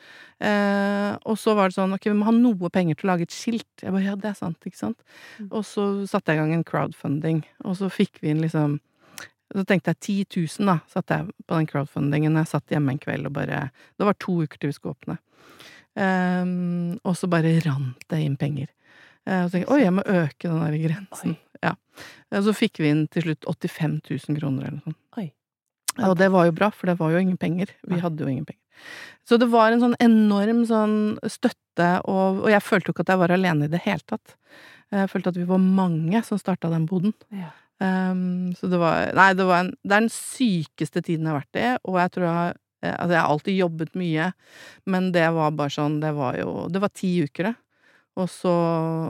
Eh, 0.44 1.10
og 1.28 1.36
så 1.40 1.54
var 1.56 1.68
det 1.68 1.76
sånn, 1.76 1.92
ok, 1.96 2.08
vi 2.10 2.16
må 2.16 2.30
ha 2.30 2.34
noe 2.36 2.72
penger 2.72 2.98
til 2.98 3.08
å 3.08 3.12
lage 3.12 3.28
et 3.28 3.36
skilt. 3.36 3.70
Jeg 3.82 3.92
bare, 3.92 4.06
ja, 4.06 4.16
det 4.16 4.32
er 4.32 4.40
sant, 4.40 4.58
ikke 4.64 4.80
sant? 4.80 5.04
Mm. 5.36 5.50
Og 5.50 5.62
så 5.68 5.86
satte 6.10 6.32
jeg 6.32 6.40
i 6.40 6.42
gang 6.42 6.56
en 6.56 6.66
crowdfunding, 6.66 7.44
og 7.64 7.78
så 7.80 7.92
fikk 7.92 8.22
vi 8.24 8.32
inn 8.32 8.42
liksom 8.44 8.80
så 9.54 9.62
tenkte 9.68 9.92
jeg 9.92 10.26
10 10.32 10.40
000, 10.64 10.66
da, 10.66 10.78
satte 10.90 11.14
jeg 11.14 11.44
på 11.46 11.58
den 11.60 11.68
crowdfundingen. 11.70 12.38
Jeg 12.40 12.50
satt 12.50 12.72
hjemme 12.74 12.94
en 12.94 12.98
kveld 12.98 13.28
og 13.28 13.36
bare 13.36 13.68
Det 13.94 14.08
var 14.08 14.16
to 14.18 14.40
uker 14.42 14.58
til 14.58 14.72
vi 14.72 14.74
skulle 14.74 14.96
åpne. 14.96 15.18
Ehm, 16.00 16.96
og 17.04 17.14
så 17.18 17.28
bare 17.30 17.52
rant 17.62 18.02
det 18.10 18.22
inn 18.24 18.38
penger. 18.40 18.72
Eh, 19.26 19.40
og 19.44 19.48
så 19.48 19.56
tenkte 19.56 19.64
jeg 19.64 19.72
oi, 19.72 19.80
jeg 19.84 19.94
må 19.96 20.04
øke 20.04 20.50
den 20.50 20.60
der 20.64 20.76
grensen. 20.84 21.38
Ja. 21.64 21.72
Og 22.34 22.44
så 22.48 22.54
fikk 22.56 22.82
vi 22.82 22.90
inn 22.92 23.06
til 23.12 23.28
slutt 23.28 23.48
85 23.48 23.96
000 24.10 24.38
kroner 24.40 24.66
eller 24.66 24.78
noe 24.80 24.88
sånt. 24.88 25.00
Oi. 25.20 25.28
Og 26.04 26.16
det 26.18 26.28
var 26.34 26.48
jo 26.48 26.54
bra, 26.56 26.70
for 26.74 26.90
det 26.90 26.98
var 26.98 27.14
jo 27.14 27.22
ingen 27.22 27.38
penger. 27.38 27.70
Vi 27.86 28.00
hadde 28.02 28.24
jo 28.24 28.30
ingen 28.30 28.46
penger. 28.48 28.60
Så 29.28 29.38
det 29.38 29.46
var 29.52 29.72
en 29.72 29.82
sånn 29.82 29.94
enorm 30.02 30.64
sånn 30.68 30.96
støtte, 31.30 31.90
og, 32.10 32.42
og 32.44 32.48
jeg 32.50 32.64
følte 32.66 32.90
jo 32.90 32.96
ikke 32.96 33.04
at 33.06 33.12
jeg 33.14 33.20
var 33.22 33.34
alene 33.36 33.68
i 33.68 33.72
det 33.72 33.80
hele 33.84 34.02
tatt. 34.02 34.34
Jeg 34.94 35.10
følte 35.10 35.32
at 35.32 35.38
vi 35.38 35.46
var 35.48 35.62
mange 35.62 36.20
som 36.26 36.40
starta 36.40 36.70
den 36.72 36.88
boden. 36.90 37.14
Ja. 37.34 37.52
Um, 37.82 38.52
så 38.58 38.68
det 38.70 38.78
var 38.78 39.08
Nei, 39.18 39.32
det 39.34 39.44
var 39.48 39.64
en 39.64 39.72
Det 39.82 39.90
er 39.96 40.04
den 40.04 40.12
sykeste 40.14 41.00
tiden 41.02 41.26
jeg 41.26 41.32
har 41.32 41.40
vært 41.40 41.58
i, 41.58 41.64
og 41.90 41.96
jeg 41.98 42.12
tror 42.14 42.26
jeg 42.28 42.52
eh, 42.86 42.92
Altså, 42.92 43.08
jeg 43.10 43.18
har 43.18 43.32
alltid 43.32 43.56
jobbet 43.58 43.96
mye, 43.98 44.28
men 44.94 45.08
det 45.10 45.24
var 45.34 45.56
bare 45.58 45.74
sånn 45.74 45.96
Det 45.98 46.12
var 46.14 46.38
jo 46.38 46.52
Det 46.70 46.84
var 46.84 46.92
ti 46.94 47.10
uker, 47.26 47.48
det. 47.48 47.54
Og 48.16 48.28
så, 48.30 48.52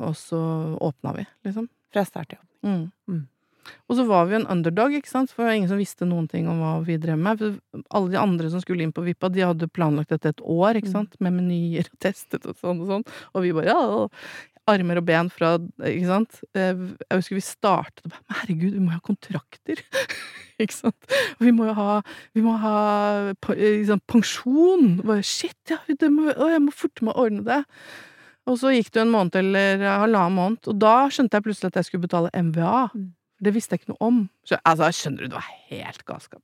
og 0.08 0.14
så 0.16 0.40
åpna 0.80 1.12
vi, 1.18 1.26
liksom. 1.44 1.68
Fra 1.92 2.04
start, 2.08 2.36
ja. 2.38 2.42
Mm. 2.64 2.86
Mm. 3.10 3.22
Og 3.88 3.96
så 3.96 4.04
var 4.08 4.26
vi 4.28 4.36
en 4.36 4.46
underdog, 4.52 4.92
ikke 4.96 5.08
sant, 5.08 5.30
for 5.32 5.40
det 5.44 5.48
var 5.48 5.58
ingen 5.58 5.70
som 5.70 5.78
visste 5.80 6.08
noen 6.08 6.26
ting 6.28 6.48
om 6.52 6.58
hva 6.60 6.72
vi 6.84 6.96
drev 7.00 7.16
med. 7.20 7.40
For 7.40 7.84
alle 7.96 8.12
de 8.12 8.18
andre 8.20 8.50
som 8.52 8.60
skulle 8.60 8.84
inn 8.84 8.92
på 8.96 9.04
Vippa, 9.06 9.30
de 9.32 9.44
hadde 9.44 9.68
planlagt 9.72 10.12
dette 10.12 10.34
et 10.34 10.42
år, 10.44 10.76
ikke 10.80 10.90
Mm. 10.90 10.96
sant, 10.98 11.16
med 11.20 11.32
menyer 11.36 11.88
og 11.88 11.98
testet 12.04 12.44
og 12.48 12.56
sånn 12.60 12.80
og 12.84 12.90
sånn, 12.90 13.06
og 13.34 13.42
vi 13.44 13.52
bare 13.56 13.72
ja, 13.72 14.08
armer 14.66 14.96
og 14.96 15.04
ben 15.04 15.28
fra 15.28 15.58
Ikke 15.84 16.06
sant? 16.08 16.38
Eh, 16.56 16.72
jeg 16.72 17.18
husker 17.18 17.36
vi 17.36 17.44
startet 17.44 18.04
og 18.06 18.12
bare 18.14 18.38
herregud, 18.40 18.72
vi 18.72 18.80
må 18.80 18.92
jo 18.92 19.00
ha 19.00 19.04
kontrakter! 19.04 19.82
ikke 20.62 20.72
sant? 20.72 21.12
Vi 21.40 21.52
må 21.52 21.66
jo 21.68 21.74
ha 21.76 22.00
Vi 22.34 22.40
må 22.44 22.56
ha 22.62 23.34
liksom, 23.48 24.00
pensjon! 24.08 25.00
Bare, 25.04 25.22
Shit, 25.22 25.56
ja, 25.68 25.80
det 25.88 26.08
må, 26.12 26.30
å, 26.32 26.48
jeg 26.52 26.62
må 26.64 26.72
forte 26.72 27.04
meg 27.04 27.12
å 27.16 27.26
ordne 27.28 27.44
det! 27.44 27.62
Og 28.44 28.58
så 28.60 28.74
gikk 28.74 28.90
det 28.92 29.04
en 29.04 29.12
måned 29.12 29.36
eller 29.40 29.84
halvannen 29.88 30.36
måned, 30.36 30.66
og 30.68 30.80
da 30.80 30.96
skjønte 31.12 31.38
jeg 31.38 31.46
plutselig 31.46 31.70
at 31.72 31.78
jeg 31.80 31.88
skulle 31.88 32.04
betale 32.04 32.32
MVA. 32.36 32.88
Mm. 32.92 33.12
Det 33.44 33.52
visste 33.54 33.74
jeg 33.74 33.82
ikke 33.82 33.94
noe 33.94 34.08
om. 34.08 34.18
Så, 34.46 34.58
altså, 34.62 34.90
skjønner 34.92 35.24
du, 35.24 35.30
det 35.32 35.38
var 35.38 35.48
helt 35.70 36.04
galskap. 36.08 36.42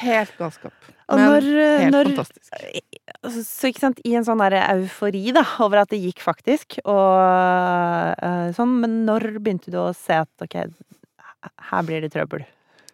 Helt 0.00 0.32
galskap. 0.38 0.72
Men 1.10 1.20
når, 1.20 1.48
helt 1.82 1.92
når, 1.92 2.10
fantastisk. 2.14 2.54
Altså, 3.18 3.42
så 3.44 3.68
ikke 3.68 3.82
sant, 3.82 4.00
i 4.08 4.14
en 4.16 4.24
sånn 4.24 4.40
der 4.40 4.56
eufori 4.62 5.20
da, 5.36 5.42
over 5.64 5.82
at 5.82 5.92
det 5.92 6.00
gikk 6.00 6.22
faktisk, 6.24 6.78
og 6.88 8.16
uh, 8.16 8.48
sånn, 8.56 8.78
men 8.80 9.02
når 9.08 9.28
begynte 9.36 9.74
du 9.74 9.78
å 9.82 9.90
se 9.96 10.22
at 10.22 10.46
ok, 10.46 10.56
her 11.72 11.86
blir 11.86 12.06
det 12.06 12.12
trøbbel? 12.14 12.46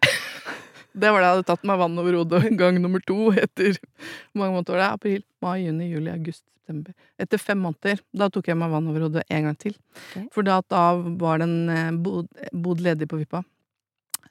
det 0.99 1.13
var 1.13 1.23
da 1.23 1.29
jeg 1.29 1.37
hadde 1.37 1.47
tatt 1.53 1.65
meg 1.69 1.79
vann 1.79 1.97
over 2.03 2.19
hodet 2.19 2.51
gang 2.59 2.81
nummer 2.83 3.03
to 3.05 3.31
etter 3.31 3.79
mange 4.33 4.57
måneder 4.57 4.81
det? 4.81 4.89
April, 4.99 5.25
mai, 5.45 5.57
juni, 5.63 5.93
juli, 5.93 6.11
august, 6.11 6.43
september. 6.69 6.93
Etter 7.17 7.41
fem 7.41 7.59
måneder. 7.59 8.01
Da 8.13 8.29
tok 8.29 8.49
jeg 8.49 8.57
meg 8.57 8.71
vann 8.71 8.89
over 8.89 9.07
hodet 9.07 9.25
en 9.29 9.47
gang 9.49 9.57
til. 9.57 9.75
Okay. 10.11 10.27
For 10.33 10.45
da, 10.45 10.61
da 10.69 10.95
var 11.19 11.39
det 11.39 11.49
en 11.49 11.69
eh, 11.73 11.95
bod, 11.97 12.29
bod 12.53 12.81
ledig 12.81 13.09
på 13.09 13.19
Vippa. 13.19 13.43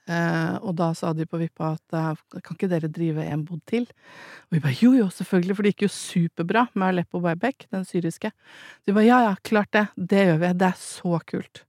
Eh, 0.09 0.55
og 0.65 0.73
da 0.79 0.93
sa 0.97 1.13
de 1.13 1.27
på 1.29 1.41
Vippa 1.41 1.75
at 1.77 1.97
eh, 1.97 2.41
kan 2.41 2.57
ikke 2.57 2.71
dere 2.71 2.89
drive 2.89 3.25
en 3.29 3.45
bod 3.45 3.61
til? 3.69 3.89
Og 4.49 4.57
vi 4.57 4.63
bare 4.65 4.77
jo 4.79 4.95
jo, 4.97 5.09
selvfølgelig, 5.13 5.57
for 5.57 5.67
det 5.67 5.75
gikk 5.75 5.89
jo 5.89 5.95
superbra 5.95 6.69
med 6.75 6.93
Aleppo 6.93 7.21
Baybek, 7.25 7.69
den 7.75 7.85
syriske. 7.89 8.33
Så 8.33 8.89
de 8.89 8.97
bare 8.97 9.09
ja 9.09 9.25
ja, 9.29 9.35
klart 9.45 9.73
det, 9.77 9.89
det 9.97 10.29
gjør 10.31 10.45
vi, 10.45 10.55
det 10.63 10.71
er 10.71 10.79
så 10.81 11.25
kult. 11.29 11.65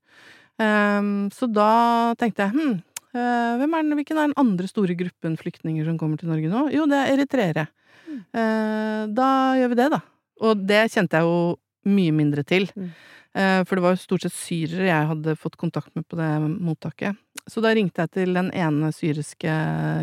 Eh, 0.60 1.10
så 1.36 1.52
da 1.52 1.74
tenkte 2.20 2.48
jeg 2.48 2.56
hm, 2.56 2.78
eh, 3.16 3.58
hvem 3.60 3.76
er 3.76 3.84
den, 3.84 3.98
hvilken 4.00 4.22
er 4.22 4.32
den 4.32 4.40
andre 4.40 4.72
store 4.72 4.96
gruppen 5.00 5.36
flyktninger 5.40 5.88
som 5.88 6.00
kommer 6.00 6.22
til 6.22 6.32
Norge 6.32 6.52
nå? 6.52 6.70
Jo, 6.76 6.88
det 6.90 7.04
er 7.04 7.14
eritreere. 7.18 7.68
Mm. 8.10 8.22
Eh, 8.34 9.04
da 9.16 9.30
gjør 9.60 9.74
vi 9.74 9.78
det, 9.84 9.92
da. 9.94 10.00
Og 10.46 10.68
det 10.70 10.88
kjente 10.94 11.20
jeg 11.20 11.28
jo 11.28 11.58
mye 11.90 12.14
mindre 12.16 12.44
til. 12.48 12.68
Mm. 12.76 12.92
Eh, 13.38 13.62
for 13.68 13.78
det 13.78 13.84
var 13.84 13.94
jo 13.94 14.02
stort 14.02 14.26
sett 14.26 14.34
syrere 14.34 14.88
jeg 14.88 15.10
hadde 15.12 15.36
fått 15.38 15.58
kontakt 15.60 15.92
med 15.98 16.08
på 16.10 16.18
det 16.18 16.30
mottaket. 16.50 17.18
Så 17.50 17.62
da 17.62 17.72
ringte 17.74 18.02
jeg 18.04 18.14
til 18.18 18.38
den 18.38 18.50
ene 18.58 18.90
syriske 18.94 19.54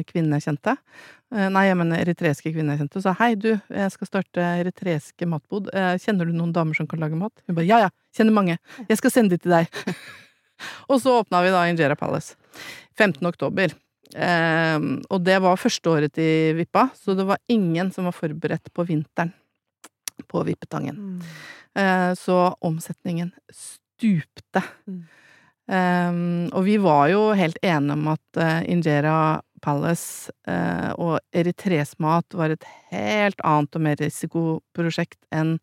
kvinnen 0.07 0.37
jeg 0.37 0.47
kjente. 0.47 0.76
Eh, 1.35 1.49
nei, 1.52 1.66
jeg 1.66 1.78
mener 1.81 2.05
eritreiske 2.05 2.52
kvinnen 2.52 2.75
jeg 2.75 2.85
kjente, 2.85 3.00
og 3.00 3.07
sa 3.07 3.16
hei, 3.19 3.33
du, 3.35 3.50
jeg 3.52 3.95
skal 3.95 4.11
starte 4.11 4.50
eritreiske 4.62 5.28
matbod. 5.31 5.73
Eh, 5.75 5.97
kjenner 6.02 6.28
du 6.28 6.37
noen 6.37 6.55
damer 6.55 6.78
som 6.78 6.88
kan 6.90 7.02
lage 7.02 7.19
mat? 7.19 7.35
Hun 7.47 7.59
bare 7.59 7.69
ja 7.69 7.81
ja, 7.87 7.90
kjenner 8.16 8.37
mange. 8.37 8.61
Jeg 8.87 9.00
skal 9.02 9.14
sende 9.14 9.35
de 9.35 9.43
til 9.43 9.57
deg. 9.57 9.83
og 10.90 11.02
så 11.02 11.19
åpna 11.23 11.43
vi 11.45 11.55
da 11.55 11.66
Injera 11.71 11.99
Palace. 11.99 12.38
15. 12.97 13.21
oktober. 13.28 13.75
Og 14.16 15.16
det 15.26 15.35
var 15.45 15.59
første 15.61 15.90
året 15.93 16.14
til 16.16 16.55
Vippa, 16.57 16.87
så 16.97 17.12
det 17.19 17.26
var 17.28 17.43
ingen 17.52 17.90
som 17.93 18.07
var 18.09 18.14
forberedt 18.16 18.71
på 18.73 18.87
vinteren 18.88 19.35
på 20.25 20.42
Vippetangen. 20.46 20.96
Mm. 20.96 21.20
Eh, 21.76 22.14
så 22.14 22.56
omsetningen 22.61 23.32
stupte. 23.52 24.62
Mm. 24.87 25.04
Um, 25.66 26.46
og 26.54 26.62
vi 26.62 26.76
var 26.78 27.08
jo 27.11 27.32
helt 27.35 27.58
enige 27.66 27.96
om 27.96 28.04
at 28.12 28.38
uh, 28.38 28.61
Injera 28.70 29.40
Palace 29.64 30.30
uh, 30.46 30.92
og 30.94 31.18
Eritresk 31.35 31.99
mat 31.99 32.37
var 32.38 32.54
et 32.54 32.66
helt 32.92 33.42
annet 33.42 33.75
og 33.75 33.82
mer 33.82 33.99
risikoprosjekt 33.99 35.18
enn 35.35 35.56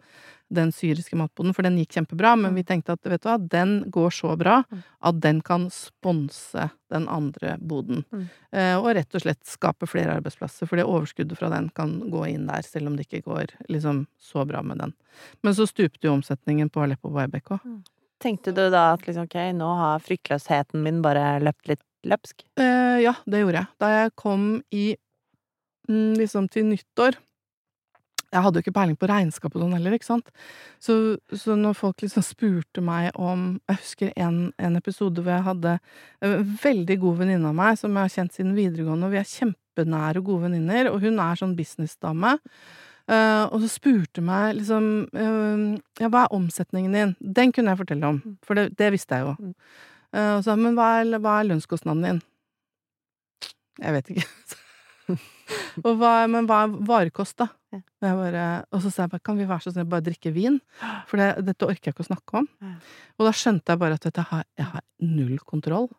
den 0.54 0.72
syriske 0.76 1.18
matboden, 1.20 1.54
for 1.56 1.66
den 1.66 1.78
gikk 1.82 1.98
kjempebra, 1.98 2.36
men 2.40 2.54
mm. 2.54 2.58
vi 2.60 2.66
tenkte 2.68 2.96
at 2.96 3.10
vet 3.10 3.24
du 3.24 3.30
hva, 3.30 3.38
den 3.38 3.76
går 3.94 4.14
så 4.14 4.36
bra 4.40 4.60
mm. 4.64 4.84
at 5.10 5.22
den 5.24 5.42
kan 5.46 5.68
sponse 5.74 6.70
den 6.94 7.08
andre 7.12 7.58
boden. 7.62 8.04
Mm. 8.14 8.28
Eh, 8.54 8.76
og 8.78 8.92
rett 8.98 9.18
og 9.18 9.26
slett 9.26 9.42
skape 9.50 9.90
flere 9.90 10.18
arbeidsplasser, 10.20 10.70
for 10.70 10.80
det 10.80 10.88
overskuddet 10.90 11.40
fra 11.40 11.50
den 11.54 11.72
kan 11.78 11.98
gå 12.14 12.28
inn 12.32 12.46
der, 12.50 12.66
selv 12.68 12.92
om 12.92 13.00
det 13.00 13.08
ikke 13.08 13.26
går 13.30 13.56
liksom 13.74 14.06
så 14.22 14.46
bra 14.50 14.62
med 14.66 14.84
den. 14.84 14.94
Men 15.42 15.58
så 15.58 15.68
stupte 15.70 16.08
jo 16.08 16.16
omsetningen 16.18 16.72
på 16.74 16.86
Aleppo 16.86 17.12
på 17.12 17.26
òg. 17.26 17.58
Mm. 17.64 17.82
Tenkte 18.24 18.54
du 18.56 18.64
da 18.72 18.94
at 18.94 19.04
liksom, 19.08 19.26
ok, 19.28 19.40
nå 19.58 19.74
har 19.82 20.04
fryktløsheten 20.04 20.84
min 20.86 21.02
bare 21.04 21.42
løpt 21.44 21.68
litt 21.72 21.84
løpsk? 22.08 22.46
Eh, 22.60 23.02
ja, 23.04 23.16
det 23.26 23.44
gjorde 23.44 23.62
jeg. 23.64 23.72
Da 23.84 23.92
jeg 23.92 24.14
kom 24.20 24.48
i 24.72 24.86
mm, 25.90 26.14
liksom 26.20 26.48
til 26.52 26.70
nyttår 26.70 27.20
jeg 28.34 28.44
hadde 28.46 28.60
jo 28.60 28.66
ikke 28.66 28.76
peiling 28.76 28.98
på 29.00 29.10
regnskap 29.10 29.56
og 29.56 29.64
sånn 29.64 29.76
heller, 29.78 29.96
ikke 29.96 30.10
sant. 30.10 30.32
Så, 30.82 30.96
så, 31.30 31.58
når 31.60 31.76
folk 31.78 32.04
liksom 32.04 32.26
spurte 32.26 32.82
meg 32.84 33.12
om 33.20 33.60
Jeg 33.70 33.80
husker 33.80 34.14
en, 34.20 34.40
en 34.58 34.80
episode 34.80 35.22
hvor 35.22 35.36
jeg 35.36 35.46
hadde 35.46 35.76
en 36.26 36.56
veldig 36.64 36.98
god 37.04 37.20
venninne 37.22 37.52
av 37.52 37.60
meg 37.60 37.78
som 37.80 37.94
jeg 37.94 38.08
har 38.08 38.16
kjent 38.16 38.40
siden 38.40 38.56
videregående, 38.58 39.10
og 39.10 39.14
vi 39.14 39.22
er 39.22 39.30
kjempenære 39.30 40.24
og 40.24 40.32
gode 40.32 40.48
venninner, 40.48 40.90
og 40.92 41.06
hun 41.06 41.22
er 41.22 41.40
sånn 41.40 41.56
businessdame. 41.60 42.38
Uh, 43.04 43.50
og 43.52 43.60
så 43.60 43.68
spurte 43.68 44.22
meg 44.24 44.54
liksom 44.62 44.86
uh, 45.12 45.64
Ja, 46.00 46.08
hva 46.08 46.22
er 46.24 46.36
omsetningen 46.38 46.94
din? 46.96 47.10
Den 47.20 47.52
kunne 47.52 47.74
jeg 47.74 47.82
fortelle 47.82 48.12
om, 48.14 48.22
mm. 48.24 48.38
for 48.48 48.56
det, 48.56 48.70
det 48.80 48.94
visste 48.96 49.20
jeg 49.20 49.28
jo. 49.28 49.52
Uh, 50.16 50.38
og 50.38 50.46
så 50.46 50.56
men 50.56 50.78
hva 50.80 50.88
er, 51.02 51.12
hva 51.20 51.42
er 51.42 51.50
lønnskostnaden 51.50 52.06
din? 52.08 52.22
Jeg 53.84 53.98
vet 53.98 54.14
ikke. 54.14 54.28
hva, 55.84 56.14
men 56.32 56.48
hva 56.50 56.64
er 56.66 56.78
varekost, 56.90 57.38
da? 57.42 57.50
Ja. 57.74 57.80
Og, 57.82 58.20
bare, 58.20 58.46
og, 58.70 58.84
så 58.84 58.92
sa 58.92 59.06
jeg 59.06 59.14
bare 59.16 59.26
kan 59.26 59.40
vi 59.40 59.50
være 59.50 59.66
så 59.66 59.74
snill 59.74 59.90
bare 59.90 60.06
drikke 60.06 60.34
vin? 60.36 60.60
For 61.10 61.22
det, 61.22 61.30
dette 61.48 61.68
orker 61.68 61.90
jeg 61.90 61.96
ikke 61.96 62.06
å 62.06 62.12
snakke 62.12 62.40
om. 62.44 62.48
Ja. 62.62 62.76
Og 63.18 63.28
da 63.28 63.34
skjønte 63.38 63.74
jeg 63.74 63.82
bare 63.82 63.98
at 64.00 64.08
dette 64.08 64.26
har, 64.30 64.48
jeg 64.60 64.70
har 64.70 64.86
null 65.04 65.38
kontroll 65.42 65.90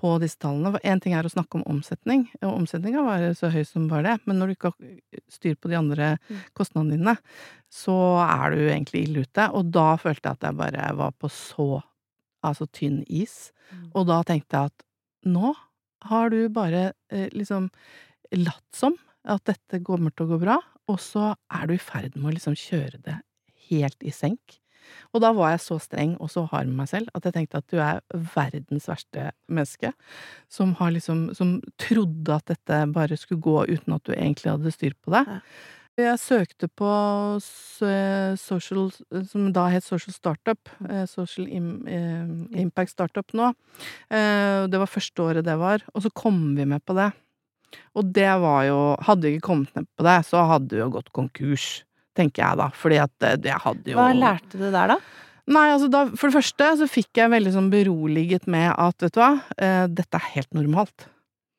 på 0.00 0.12
disse 0.22 0.40
tallene. 0.42 0.72
For 0.74 0.88
én 0.88 1.00
ting 1.02 1.14
er 1.16 1.26
å 1.26 1.32
snakke 1.32 1.58
om 1.58 1.64
omsetning, 1.68 2.26
og 2.42 2.54
omsetninga 2.54 3.04
var 3.06 3.26
så 3.38 3.52
høy 3.52 3.62
som 3.68 3.88
bare 3.90 4.06
det, 4.06 4.14
men 4.28 4.40
når 4.40 4.50
du 4.50 4.56
ikke 4.56 4.72
har 4.72 5.22
styr 5.32 5.56
på 5.60 5.70
de 5.72 5.78
andre 5.78 6.14
mm. 6.18 6.44
kostnadene 6.58 6.98
dine, 6.98 7.16
så 7.72 7.96
er 8.24 8.54
du 8.54 8.62
egentlig 8.64 9.06
ille 9.06 9.26
ute. 9.26 9.48
Og 9.56 9.72
da 9.74 9.92
følte 10.00 10.28
jeg 10.28 10.40
at 10.40 10.48
jeg 10.48 10.60
bare 10.60 10.92
var 10.98 11.16
på 11.20 11.30
så 11.32 11.68
altså 12.42 12.66
tynn 12.74 13.02
is. 13.06 13.52
Mm. 13.70 13.90
Og 13.94 14.08
da 14.10 14.22
tenkte 14.26 14.58
jeg 14.58 14.72
at 14.72 14.88
nå 15.32 15.52
har 16.08 16.32
du 16.32 16.40
bare 16.50 16.88
eh, 17.12 17.28
liksom 17.30 17.68
latt 18.38 18.76
som 18.76 18.96
at 19.22 19.44
dette 19.46 19.82
kommer 19.86 20.14
til 20.14 20.26
å 20.26 20.34
gå 20.34 20.40
bra, 20.42 20.58
og 20.90 20.98
så 21.02 21.32
er 21.52 21.68
du 21.68 21.76
i 21.76 21.82
ferd 21.82 22.16
med 22.16 22.32
å 22.32 22.34
liksom 22.36 22.58
kjøre 22.58 23.00
det 23.04 23.20
helt 23.68 24.02
i 24.02 24.12
senk. 24.14 24.58
Og 25.14 25.22
da 25.22 25.30
var 25.36 25.52
jeg 25.52 25.62
så 25.64 25.76
streng 25.80 26.16
og 26.18 26.30
så 26.32 26.42
hard 26.50 26.70
med 26.70 26.82
meg 26.82 26.90
selv 26.90 27.12
at 27.16 27.26
jeg 27.26 27.36
tenkte 27.36 27.60
at 27.60 27.68
du 27.70 27.78
er 27.82 28.00
verdens 28.34 28.88
verste 28.90 29.28
menneske. 29.46 29.92
Som 30.50 30.74
har 30.80 30.90
liksom 30.94 31.30
Som 31.38 31.60
trodde 31.78 32.34
at 32.34 32.50
dette 32.50 32.80
bare 32.92 33.16
skulle 33.16 33.40
gå 33.40 33.62
uten 33.70 33.94
at 33.94 34.04
du 34.04 34.12
egentlig 34.12 34.50
hadde 34.50 34.74
styr 34.74 34.96
på 35.04 35.14
det. 35.14 35.24
Jeg 36.00 36.18
søkte 36.18 36.68
på 36.72 36.90
social, 38.40 38.86
som 39.28 39.50
da 39.52 39.66
het 39.68 39.84
Social 39.84 40.14
Startup, 40.14 40.70
eh, 40.88 41.04
Social 41.04 41.46
eh, 41.52 42.62
Impact 42.62 42.90
Startup 42.90 43.34
nå. 43.36 43.52
Eh, 44.08 44.64
det 44.72 44.80
var 44.80 44.88
første 44.88 45.22
året 45.22 45.44
det 45.44 45.58
var, 45.60 45.84
og 45.92 46.02
så 46.02 46.10
kom 46.10 46.56
vi 46.56 46.64
med 46.64 46.80
på 46.84 46.96
det. 46.96 47.10
Og 47.98 48.12
det 48.16 48.30
var 48.42 48.66
jo 48.68 48.78
Hadde 49.06 49.28
vi 49.28 49.36
ikke 49.36 49.48
kommet 49.50 49.72
ned 49.78 49.88
på 49.96 50.06
det, 50.06 50.18
så 50.28 50.44
hadde 50.50 50.74
vi 50.74 50.82
jo 50.82 50.90
gått 50.94 51.12
konkurs, 51.16 51.66
tenker 52.18 52.44
jeg 52.44 52.60
da. 52.60 52.68
Fordi 52.76 53.00
at 53.02 53.12
det, 53.22 53.34
det 53.46 53.58
hadde 53.64 53.94
jo 53.94 54.00
Hva 54.00 54.12
lærte 54.16 54.60
du 54.60 54.66
der, 54.68 54.94
da? 54.94 54.98
Nei, 55.52 55.68
altså 55.72 55.88
da, 55.90 56.04
For 56.14 56.28
det 56.28 56.38
første 56.38 56.68
så 56.82 56.90
fikk 56.90 57.18
jeg 57.18 57.32
veldig 57.32 57.54
sånn 57.56 57.72
beroliget 57.72 58.46
med 58.50 58.70
at, 58.70 58.98
vet 59.02 59.16
du 59.16 59.22
hva, 59.22 59.32
eh, 59.58 59.86
dette 59.90 60.18
er 60.18 60.30
helt 60.36 60.52
normalt. 60.54 61.08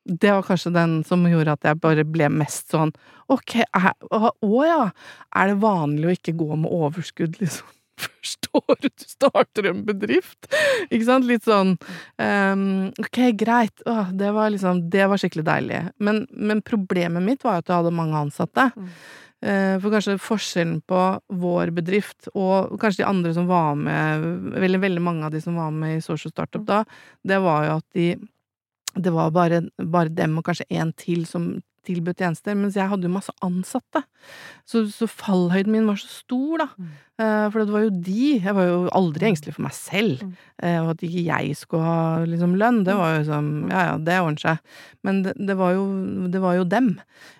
Det 0.03 0.31
var 0.31 0.43
kanskje 0.47 0.73
den 0.75 0.97
som 1.07 1.23
gjorde 1.27 1.55
at 1.55 1.67
jeg 1.67 1.79
bare 1.83 2.03
ble 2.07 2.27
mest 2.31 2.71
sånn 2.73 2.91
ok, 3.31 3.61
er, 3.63 3.93
å 4.11 4.63
ja, 4.67 4.89
er 5.35 5.51
det 5.51 5.61
vanlig 5.63 6.09
å 6.09 6.15
ikke 6.17 6.35
gå 6.39 6.57
med 6.59 6.71
overskudd, 6.71 7.39
liksom? 7.39 7.69
Første 8.03 8.51
året 8.59 8.93
du 8.99 9.07
starter 9.07 9.69
en 9.71 9.81
bedrift. 9.87 10.47
Ikke 10.89 11.07
sant? 11.07 11.27
Litt 11.29 11.47
sånn 11.47 11.75
um, 12.19 12.65
Ok, 13.01 13.19
greit. 13.39 13.83
Åh, 13.89 14.13
det 14.13 14.31
var 14.35 14.53
liksom 14.53 14.85
Det 14.93 15.09
var 15.09 15.21
skikkelig 15.21 15.47
deilig. 15.47 15.81
Men, 16.03 16.23
men 16.31 16.63
problemet 16.65 17.25
mitt 17.25 17.45
var 17.45 17.59
jo 17.59 17.65
at 17.65 17.71
jeg 17.71 17.81
hadde 17.81 17.95
mange 17.97 18.23
ansatte. 18.25 18.69
Mm. 18.75 18.91
Uh, 19.43 19.75
for 19.83 19.91
kanskje 19.91 20.19
forskjellen 20.23 20.77
på 20.87 20.99
vår 21.43 21.73
bedrift 21.75 22.29
og 22.31 22.77
kanskje 22.79 23.03
de 23.03 23.09
andre 23.09 23.33
som 23.35 23.49
var 23.49 23.73
med, 23.75 24.23
veldig, 24.55 24.79
veldig 24.85 25.03
mange 25.03 25.27
av 25.27 25.33
de 25.33 25.41
som 25.43 25.57
var 25.59 25.73
med 25.75 25.97
i 25.97 26.05
Social 26.05 26.31
Startup 26.31 26.61
mm. 26.63 26.69
da, 26.69 26.77
det 27.27 27.41
var 27.43 27.67
jo 27.67 27.73
at 27.81 27.89
de 27.97 28.07
det 28.95 29.09
var 29.09 29.31
bare, 29.33 29.63
bare 29.77 30.13
dem 30.13 30.37
og 30.37 30.45
kanskje 30.47 30.67
en 30.77 30.93
til 30.97 31.25
som 31.25 31.47
tilbudt 31.85 32.21
tjenester, 32.21 32.57
mens 32.57 32.77
jeg 32.79 32.89
hadde 32.89 33.07
jo 33.07 33.13
masse 33.13 33.33
ansatte. 33.45 34.03
Så, 34.69 34.85
så 34.93 35.07
fallhøyden 35.09 35.73
min 35.73 35.89
var 35.89 35.99
så 35.99 36.09
stor, 36.11 36.63
da. 36.63 36.69
Mm. 36.77 36.93
Eh, 37.21 37.47
for 37.53 37.61
det 37.61 37.73
var 37.75 37.83
jo 37.83 37.89
de 37.93 38.29
Jeg 38.41 38.55
var 38.57 38.65
jo 38.65 38.77
aldri 38.97 39.27
engstelig 39.27 39.53
for 39.53 39.65
meg 39.67 39.75
selv. 39.77 40.23
Mm. 40.25 40.31
Eh, 40.65 40.77
og 40.81 40.93
at 40.95 41.03
ikke 41.05 41.25
jeg 41.27 41.57
skulle 41.59 41.85
ha 41.85 42.23
liksom 42.25 42.55
lønn, 42.57 42.81
det 42.87 42.95
var 42.97 43.17
jo 43.19 43.27
sånn 43.27 43.51
Ja 43.69 43.83
ja, 43.91 43.97
det 44.01 44.15
ordner 44.23 44.41
seg. 44.41 44.79
Men 45.05 45.21
det, 45.25 45.35
det, 45.37 45.57
var, 45.59 45.75
jo, 45.77 45.83
det 46.33 46.41
var 46.41 46.57
jo 46.57 46.65
dem. 46.65 46.93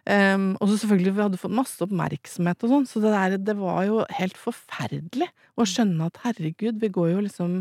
Um, 0.03 0.50
og 0.59 0.67
så 0.67 0.81
selvfølgelig, 0.81 1.15
vi 1.15 1.23
hadde 1.23 1.39
fått 1.39 1.55
masse 1.55 1.79
oppmerksomhet 1.85 2.65
og 2.67 2.73
sånn, 2.73 2.88
så 2.89 3.00
det 3.00 3.13
der, 3.13 3.38
det 3.39 3.55
var 3.55 3.85
jo 3.88 4.01
helt 4.17 4.35
forferdelig 4.38 5.29
å 5.55 5.67
skjønne 5.69 6.09
at 6.09 6.19
herregud, 6.25 6.81
vi 6.81 6.89
går 6.91 7.13
jo 7.13 7.23
liksom 7.23 7.53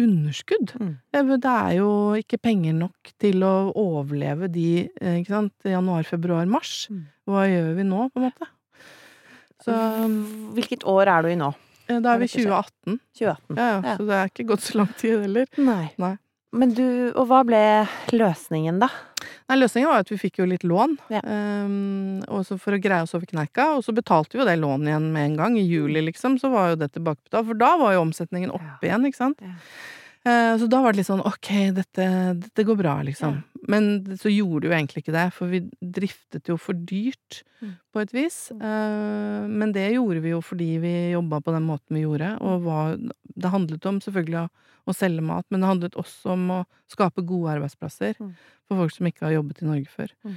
underskudd. 0.00 0.72
Mm. 0.80 0.92
Det 1.12 1.50
er 1.50 1.74
jo 1.78 1.90
ikke 2.18 2.38
penger 2.42 2.74
nok 2.78 3.12
til 3.20 3.42
å 3.46 3.52
overleve 3.78 4.48
de, 4.52 4.66
eh, 5.00 5.18
ikke 5.20 5.34
sant, 5.36 5.52
januar, 5.64 6.04
februar, 6.08 6.46
mars. 6.50 6.88
Mm. 6.90 7.04
Hva 7.30 7.44
gjør 7.50 7.74
vi 7.76 7.84
nå, 7.88 8.06
på 8.12 8.20
en 8.22 8.28
måte? 8.30 8.48
Så 9.60 9.74
Hvilket 10.56 10.86
år 10.88 11.06
er 11.12 11.22
du 11.22 11.28
i 11.28 11.36
nå? 11.36 11.50
eh, 11.90 11.98
da 12.00 12.14
er 12.14 12.18
vi 12.22 12.26
Rett 12.30 12.36
og 12.38 12.40
slett. 12.40 12.74
2018. 12.86 13.00
2018. 13.18 13.56
Ja, 13.56 13.68
ja, 13.68 13.80
Ja. 13.84 13.96
så 13.96 14.06
det 14.06 14.16
er 14.20 14.28
ikke 14.32 14.48
gått 14.48 14.60
så 14.64 14.78
lang 14.80 14.92
tid 14.96 15.20
heller. 15.20 15.46
Nei. 15.58 15.90
Nei. 15.98 16.16
Men 16.52 16.72
du, 16.74 17.12
og 17.14 17.28
hva 17.30 17.44
ble 17.46 17.60
løsningen, 18.10 18.80
da? 18.80 18.88
Nei, 19.50 19.56
løsningen 19.58 19.90
var 19.90 20.04
at 20.04 20.10
vi 20.12 20.16
fikk 20.20 20.38
jo 20.38 20.44
litt 20.46 20.62
lån, 20.62 20.92
Ja. 21.10 21.20
um, 21.26 22.20
for 22.60 22.76
å 22.76 22.78
greie 22.80 23.02
oss 23.02 23.16
over 23.18 23.26
kneika, 23.26 23.72
og 23.74 23.82
så 23.82 23.90
betalte 23.96 24.36
vi 24.36 24.44
jo 24.44 24.46
det 24.46 24.58
lånet 24.62 24.92
igjen 24.92 25.08
med 25.12 25.24
en 25.32 25.36
gang, 25.40 25.56
i 25.58 25.64
juli 25.66 26.04
liksom, 26.06 26.38
så 26.38 26.52
var 26.52 26.68
jo 26.70 26.76
det 26.84 26.92
tilbakebetalt, 26.94 27.48
for 27.48 27.58
da 27.58 27.72
var 27.80 27.96
jo 27.96 28.04
omsetningen 28.04 28.52
oppe 28.54 28.86
igjen, 28.86 29.08
ikke 29.10 29.18
sant? 29.18 29.42
Ja. 29.42 29.56
Eh, 30.26 30.54
så 30.60 30.66
da 30.68 30.82
var 30.84 30.92
det 30.92 31.00
litt 31.00 31.08
sånn, 31.08 31.22
ok, 31.24 31.48
dette, 31.72 32.06
dette 32.42 32.64
går 32.68 32.76
bra, 32.76 32.98
liksom. 33.06 33.38
Men 33.72 34.16
så 34.20 34.28
gjorde 34.32 34.68
jo 34.68 34.74
egentlig 34.76 35.00
ikke 35.04 35.14
det, 35.14 35.26
for 35.32 35.48
vi 35.48 35.62
driftet 35.80 36.48
jo 36.52 36.58
for 36.60 36.74
dyrt, 36.74 37.42
Mm. 37.60 37.74
på 37.92 38.00
et 38.00 38.12
vis. 38.16 38.36
Eh, 38.56 39.46
men 39.48 39.72
det 39.72 39.92
gjorde 39.92 40.22
vi 40.24 40.30
jo 40.32 40.40
fordi 40.40 40.78
vi 40.80 40.92
jobba 41.12 41.42
på 41.44 41.52
den 41.52 41.66
måten 41.68 41.92
vi 41.92 42.04
gjorde, 42.06 42.30
og 42.40 42.62
var, 42.64 42.94
det 43.36 43.50
handlet 43.52 43.84
om 43.86 43.98
selvfølgelig 44.00 44.38
å, 44.46 44.48
å 44.88 44.94
selge 44.96 45.20
mat, 45.20 45.44
men 45.50 45.60
det 45.60 45.68
handlet 45.68 45.98
også 46.00 46.32
om 46.32 46.46
å 46.50 46.60
skape 46.88 47.20
gode 47.28 47.52
arbeidsplasser 47.58 48.16
Mm. 48.18 48.32
for 48.68 48.76
folk 48.80 48.92
som 48.96 49.06
ikke 49.10 49.26
har 49.28 49.32
jobbet 49.36 49.60
i 49.62 49.66
Norge 49.68 49.88
før. 49.92 50.08
Mm. 50.24 50.36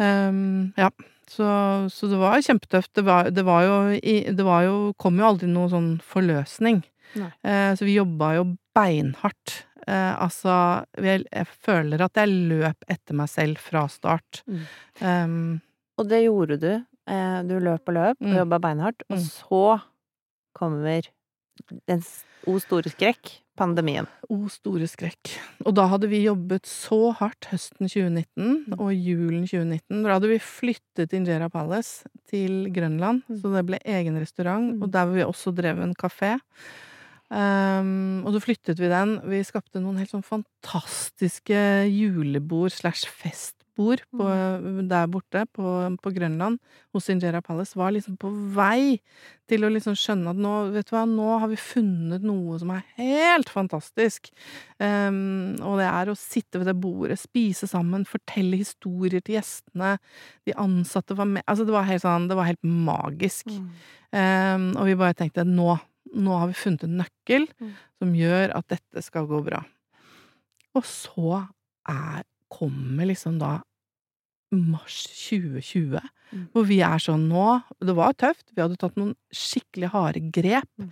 Um, 0.00 0.72
ja, 0.78 0.88
så, 1.28 1.46
så 1.92 2.08
det 2.10 2.18
var 2.18 2.40
kjempetøft. 2.42 2.92
Det 2.96 3.04
var, 3.04 3.30
det 3.30 3.44
var 3.44 3.62
jo 3.66 3.76
Det 4.00 4.44
var 4.46 4.62
jo 4.64 4.94
Kom 4.98 5.18
jo 5.20 5.26
aldri 5.28 5.46
noe 5.46 5.68
sånn 5.68 6.00
forløsning. 6.00 6.82
Eh, 7.16 7.74
så 7.76 7.84
vi 7.84 7.98
jobba 7.98 8.34
jo 8.38 8.44
beinhardt. 8.76 9.64
Eh, 9.88 10.14
altså, 10.22 10.84
jeg, 11.00 11.24
jeg 11.32 11.46
føler 11.46 12.02
at 12.04 12.14
jeg 12.20 12.28
løp 12.50 12.84
etter 12.88 13.14
meg 13.16 13.28
selv 13.32 13.58
fra 13.58 13.86
start. 13.88 14.42
Mm. 14.46 14.64
Um, 15.00 15.60
Og 15.98 16.08
det 16.08 16.22
gjorde 16.24 16.58
du. 16.60 16.70
Eh, 17.10 17.42
Du 17.48 17.56
løp 17.58 17.88
og 17.88 17.94
løp 17.96 18.16
og 18.20 18.26
Mm. 18.28 18.36
jobba 18.36 18.58
beinhardt. 18.60 19.02
Og 19.10 19.18
Mm. 19.18 19.24
så 19.24 19.82
kommer 20.54 21.02
den 21.88 22.02
o 22.46 22.58
store 22.58 22.88
skrekk, 22.88 23.40
pandemien. 23.58 24.06
O 24.30 24.48
store 24.48 24.86
skrekk. 24.88 25.34
Og 25.66 25.74
da 25.74 25.86
hadde 25.88 26.08
vi 26.08 26.22
jobbet 26.24 26.64
så 26.64 27.12
hardt 27.14 27.48
høsten 27.50 27.86
2019 27.88 28.64
Mm. 28.68 28.78
og 28.80 28.92
julen 28.94 29.44
2019. 29.46 30.02
Da 30.02 30.14
hadde 30.14 30.28
vi 30.28 30.38
flyttet 30.38 31.12
Injera 31.12 31.50
Palace 31.50 32.04
til 32.30 32.70
Grønland, 32.72 33.22
Mm. 33.28 33.36
så 33.42 33.52
det 33.56 33.66
ble 33.66 33.78
egen 33.84 34.16
restaurant, 34.18 34.74
Mm. 34.76 34.82
og 34.82 34.90
der 34.90 35.04
hvor 35.06 35.14
vi 35.14 35.22
også 35.24 35.54
drev 35.54 35.78
en 35.82 35.94
kafé. 35.94 36.40
Um, 37.30 38.24
og 38.26 38.34
så 38.34 38.42
flyttet 38.42 38.80
vi 38.82 38.90
den. 38.90 39.20
Vi 39.30 39.38
skapte 39.46 39.78
noen 39.78 40.00
helt 40.00 40.10
sånn 40.10 40.26
fantastiske 40.26 41.56
julebord 41.86 42.74
slash 42.74 43.06
festbord 43.06 44.02
på, 44.10 44.24
der 44.90 45.06
borte 45.08 45.44
på, 45.54 45.74
på 46.02 46.12
Grønland 46.16 46.58
hos 46.90 47.06
Injera 47.12 47.38
Palace. 47.40 47.78
Var 47.78 47.94
liksom 47.94 48.16
på 48.20 48.32
vei 48.56 48.98
til 49.50 49.62
å 49.62 49.70
liksom 49.70 49.94
skjønne 49.98 50.34
at 50.34 50.40
nå, 50.42 50.54
vet 50.74 50.90
du 50.90 50.94
hva, 50.96 51.04
nå 51.06 51.28
har 51.42 51.52
vi 51.52 51.58
funnet 51.58 52.26
noe 52.26 52.58
som 52.60 52.72
er 52.74 52.82
helt 52.98 53.52
fantastisk. 53.52 54.32
Um, 54.82 55.54
og 55.62 55.78
det 55.78 55.86
er 55.86 56.10
å 56.10 56.18
sitte 56.18 56.58
ved 56.58 56.66
det 56.72 56.76
bordet, 56.82 57.20
spise 57.22 57.70
sammen, 57.70 58.08
fortelle 58.10 58.58
historier 58.58 59.22
til 59.22 59.38
gjestene. 59.38 59.94
De 60.50 60.56
ansatte 60.58 61.14
var 61.14 61.30
med 61.30 61.46
Altså, 61.46 61.64
det 61.66 61.74
var 61.74 61.86
helt 61.88 62.02
sånn 62.02 62.26
Det 62.30 62.36
var 62.38 62.50
helt 62.50 62.66
magisk. 62.66 63.54
Um, 64.10 64.72
og 64.74 64.90
vi 64.90 64.98
bare 64.98 65.14
tenkte 65.14 65.46
nå, 65.46 65.78
nå 66.16 66.38
har 66.38 66.48
vi 66.50 66.54
funnet 66.58 66.84
en 66.84 66.98
nøkkel 67.04 67.48
Mm. 67.60 67.72
som 68.00 68.12
gjør 68.14 68.54
at 68.56 68.66
dette 68.68 69.02
skal 69.02 69.26
gå 69.26 69.42
bra. 69.44 69.64
Og 70.74 70.82
så 70.84 71.48
er, 71.88 72.24
kommer 72.50 73.06
liksom 73.06 73.38
da 73.38 73.60
mars 74.52 75.04
2020, 75.06 76.00
Mm. 76.32 76.48
hvor 76.52 76.64
vi 76.66 76.80
er 76.80 76.98
sånn 76.98 77.28
nå 77.28 77.62
Det 77.80 77.94
var 77.94 78.12
tøft, 78.14 78.50
vi 78.54 78.62
hadde 78.62 78.76
tatt 78.78 78.96
noen 78.96 79.14
skikkelig 79.32 79.90
harde 79.90 80.20
grep. 80.32 80.68
Mm. 80.78 80.90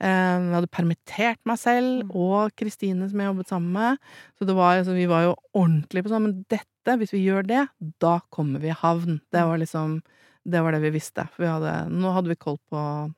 Eh, 0.00 0.38
vi 0.40 0.54
hadde 0.54 0.70
permittert 0.70 1.38
meg 1.44 1.58
selv 1.58 2.04
Mm. 2.04 2.10
og 2.14 2.52
Kristine, 2.56 3.08
som 3.08 3.18
jeg 3.18 3.28
jobbet 3.34 3.48
sammen 3.48 3.72
med. 3.72 3.98
Så 4.38 4.46
det 4.46 4.54
var, 4.54 4.76
altså, 4.78 4.94
vi 4.94 5.06
var 5.06 5.22
jo 5.24 5.34
ordentlig 5.54 6.04
på 6.04 6.08
sånn, 6.10 6.22
men 6.22 6.44
dette, 6.48 6.98
hvis 6.98 7.10
vi 7.12 7.24
gjør 7.26 7.46
det, 7.46 7.68
da 7.98 8.20
kommer 8.30 8.60
vi 8.60 8.68
i 8.68 8.74
havn. 8.74 9.20
Det 9.32 9.40
var 9.42 9.58
liksom 9.58 10.02
Det 10.46 10.62
var 10.62 10.72
det 10.72 10.80
vi 10.80 10.90
visste. 10.98 11.28
For 11.28 11.42
vi 11.42 11.46
hadde, 11.48 11.90
nå 11.90 12.10
hadde 12.14 12.28
vi 12.28 12.34
koll 12.36 12.58
på 12.72 13.12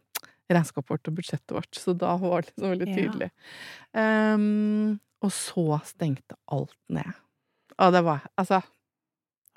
regnskapet 0.50 0.90
vårt 0.90 1.08
og 1.10 1.14
budsjettet 1.20 1.54
vårt, 1.56 1.70
så 1.78 1.94
da 1.96 2.16
var 2.20 2.42
det 2.42 2.50
liksom 2.52 2.70
veldig 2.74 2.88
Ja. 2.88 2.96
tydelig. 2.96 3.30
Ehm, 3.94 5.00
og 5.22 5.30
så 5.32 5.80
stengte 5.84 6.36
alt 6.50 6.74
ned. 6.88 7.12
Og 7.78 7.92
det 7.92 8.02
var 8.04 8.26
Altså, 8.38 8.62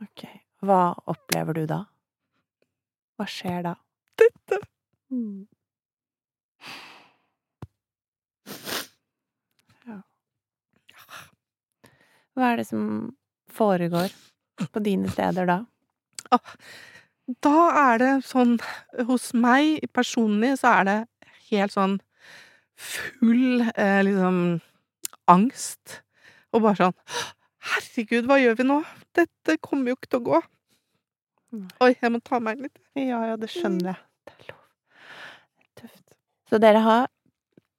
Ok. 0.01 0.25
Hva 0.63 0.93
opplever 1.08 1.53
du 1.53 1.65
da? 1.67 1.86
Hva 3.19 3.25
skjer 3.27 3.63
da? 3.63 3.75
dette 4.17 4.60
Mm. 5.12 5.47
Ja. 9.86 10.01
Hva 12.36 12.51
er 12.53 12.58
det 12.62 12.67
som 12.69 12.86
foregår 13.53 14.13
på 14.73 14.84
dine 14.84 15.12
steder 15.13 15.45
da? 15.49 15.60
Da 17.27 17.57
er 17.93 18.01
det 18.01 18.13
sånn 18.27 18.57
Hos 19.07 19.29
meg 19.31 19.86
personlig 19.95 20.57
så 20.59 20.73
er 20.81 20.88
det 20.89 20.97
helt 21.51 21.75
sånn 21.75 21.99
full 22.73 23.63
eh, 23.77 24.01
liksom 24.03 24.39
angst. 25.31 26.01
Og 26.51 26.65
bare 26.65 26.79
sånn 26.81 26.97
Herregud, 27.63 28.27
hva 28.27 28.41
gjør 28.41 28.57
vi 28.59 28.65
nå? 28.67 28.81
Dette 29.15 29.55
kommer 29.63 29.93
jo 29.93 29.95
ikke 29.95 30.09
til 30.12 30.19
å 30.19 30.25
gå. 30.25 30.39
Oi, 31.86 31.93
jeg 31.93 32.12
må 32.12 32.19
ta 32.25 32.41
meg 32.43 32.59
litt. 32.59 32.75
Ja, 32.97 33.21
ja, 33.29 33.38
det 33.39 33.47
skjønner 33.53 33.93
jeg. 33.93 34.01
Det 34.27 34.33
er 34.33 34.49
lov. 34.49 34.57
Tøft. 35.79 36.17
Så 36.49 36.59
dere 36.59 36.81
har, 36.83 37.07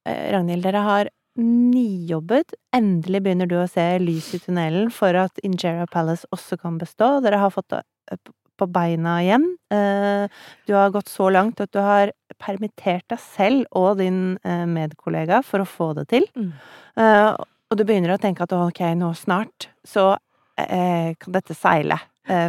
eh, 0.07 0.31
Ragnhild, 0.33 0.65
dere 0.65 0.81
har 0.87 1.11
nijobbet. 1.37 2.55
Endelig 2.73 3.21
begynner 3.27 3.51
du 3.51 3.59
å 3.59 3.67
se 3.69 3.85
lys 4.01 4.31
i 4.33 4.41
tunnelen 4.41 4.89
for 4.89 5.13
at 5.21 5.37
Injera 5.43 5.85
Palace 5.91 6.25
også 6.33 6.57
kan 6.63 6.79
bestå. 6.81 7.19
Dere 7.21 7.43
har 7.43 7.53
fått 7.53 7.77
opp 7.77 8.33
på 8.57 8.67
beina 8.71 9.17
igjen. 9.23 9.45
Eh, 9.73 10.27
Du 10.67 10.73
har 10.73 10.91
gått 10.93 11.09
så 11.11 11.29
langt 11.31 11.59
at 11.61 11.71
du 11.71 11.79
har 11.83 12.11
permittert 12.41 13.05
deg 13.11 13.19
selv 13.19 13.65
og 13.71 13.97
din 13.99 14.37
eh, 14.43 14.65
medkollega 14.65 15.41
for 15.43 15.63
å 15.63 15.67
få 15.69 15.93
det 15.99 16.07
til. 16.13 16.25
Mm. 16.35 16.51
Eh, 16.97 17.31
Og 17.71 17.77
du 17.77 17.83
begynner 17.83 18.13
å 18.15 18.21
tenke 18.21 18.43
at 18.45 18.53
ok, 18.53 18.81
nå 18.95 19.13
snart 19.17 19.69
så 19.85 20.15
kan 20.55 21.33
dette 21.35 21.51
seile 21.51 21.97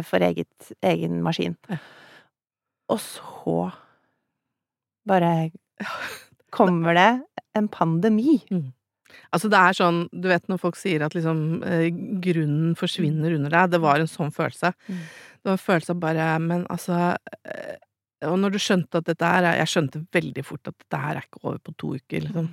for 0.07 0.23
eget, 0.23 0.69
egen 0.79 1.17
maskin. 1.25 1.57
Og 2.87 3.01
så 3.03 3.55
bare 5.09 5.49
kommer 6.55 6.95
det 6.95 7.09
en 7.57 7.67
pandemi. 7.67 8.37
Altså, 9.31 9.49
det 9.51 9.59
er 9.59 9.77
sånn, 9.77 10.03
du 10.11 10.27
vet 10.31 10.45
når 10.51 10.61
folk 10.61 10.77
sier 10.79 11.03
at 11.05 11.15
liksom 11.17 11.63
eh, 11.67 11.87
grunnen 12.23 12.75
forsvinner 12.79 13.35
under 13.37 13.53
deg. 13.53 13.73
Det 13.73 13.81
var 13.83 14.03
en 14.03 14.11
sånn 14.11 14.33
følelse. 14.35 14.73
Mm. 14.87 15.01
Det 15.37 15.49
var 15.49 15.57
en 15.57 15.65
følelse 15.65 15.93
av 15.93 15.99
bare 16.01 16.27
Men 16.43 16.63
altså 16.73 16.95
eh, 17.47 17.75
Og 18.27 18.39
når 18.41 18.55
du 18.55 18.59
skjønte 18.59 18.99
at 18.99 19.05
dette 19.07 19.29
her 19.29 19.45
er 19.45 19.59
Jeg 19.61 19.69
skjønte 19.71 20.01
veldig 20.15 20.43
fort 20.43 20.71
at 20.71 20.75
dette 20.75 21.01
her 21.03 21.19
er 21.19 21.27
ikke 21.27 21.43
over 21.43 21.59
på 21.61 21.75
to 21.77 21.93
uker, 21.99 22.25
liksom. 22.25 22.49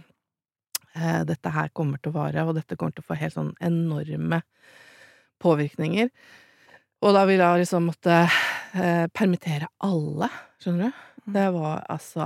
Eh, 0.95 1.21
dette 1.27 1.51
her 1.51 1.73
kommer 1.75 1.99
til 1.99 2.13
å 2.13 2.19
vare, 2.21 2.45
og 2.47 2.55
dette 2.59 2.79
kommer 2.79 2.95
til 2.95 3.03
å 3.03 3.09
få 3.09 3.19
helt 3.19 3.35
sånn 3.35 3.55
enorme 3.65 4.45
påvirkninger. 5.43 6.13
Og 7.05 7.17
da 7.17 7.25
vil 7.29 7.43
jeg 7.43 7.65
liksom 7.65 7.89
måtte 7.91 8.21
eh, 8.23 9.07
permittere 9.13 9.69
alle, 9.85 10.31
skjønner 10.63 10.93
du? 10.93 11.03
Mm. 11.25 11.33
Det 11.37 11.47
var 11.55 11.85
altså 11.89 12.25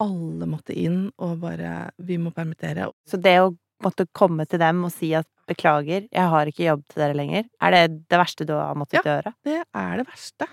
Alle 0.00 0.46
måtte 0.46 0.76
inn 0.78 1.08
og 1.18 1.40
bare 1.42 1.90
Vi 1.98 2.18
må 2.22 2.30
permittere. 2.34 2.90
Så 3.08 3.18
det 3.18 3.36
å 3.42 3.50
måtte 3.82 4.06
komme 4.12 4.44
til 4.46 4.60
dem 4.60 4.84
og 4.84 4.92
si 4.92 5.12
at 5.16 5.26
beklager, 5.50 6.04
jeg 6.12 6.30
har 6.30 6.46
ikke 6.46 6.66
jobb 6.66 6.82
til 6.90 7.02
dere 7.02 7.16
lenger, 7.16 7.46
er 7.64 7.74
det 7.74 7.84
det 8.12 8.18
verste 8.20 8.46
du 8.46 8.52
har 8.54 8.76
måttet 8.78 9.06
gjøre? 9.08 9.32
Det 9.46 9.62
er 9.64 9.94
det 9.98 10.04
verste. 10.06 10.46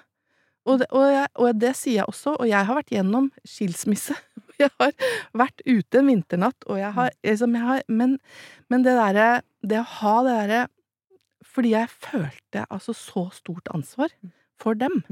Og 0.67 0.81
det, 0.81 0.87
og, 0.91 1.05
jeg, 1.11 1.27
og 1.39 1.59
det 1.61 1.73
sier 1.79 2.01
jeg 2.01 2.11
også, 2.11 2.33
og 2.35 2.47
jeg 2.49 2.67
har 2.67 2.77
vært 2.79 2.93
gjennom 2.95 3.29
skilsmisse. 3.47 4.17
Jeg 4.57 4.71
har 4.81 4.93
vært 5.37 5.61
ute 5.67 5.99
en 5.99 6.07
vinternatt, 6.09 6.63
og 6.65 6.79
jeg 6.79 6.89
har, 6.95 7.11
liksom, 7.21 7.53
jeg 7.53 7.61
har 7.61 7.83
men, 7.93 8.15
men 8.73 8.81
det 8.81 8.95
derre 8.97 9.27
Det 9.61 9.77
å 9.77 9.91
ha 9.99 10.13
det 10.25 10.31
derre 10.33 10.61
Fordi 11.45 11.75
jeg 11.75 11.91
følte 11.93 12.63
altså 12.65 12.95
så 12.97 13.27
stort 13.35 13.69
ansvar 13.69 14.15
for 14.57 14.73
dem. 14.73 15.03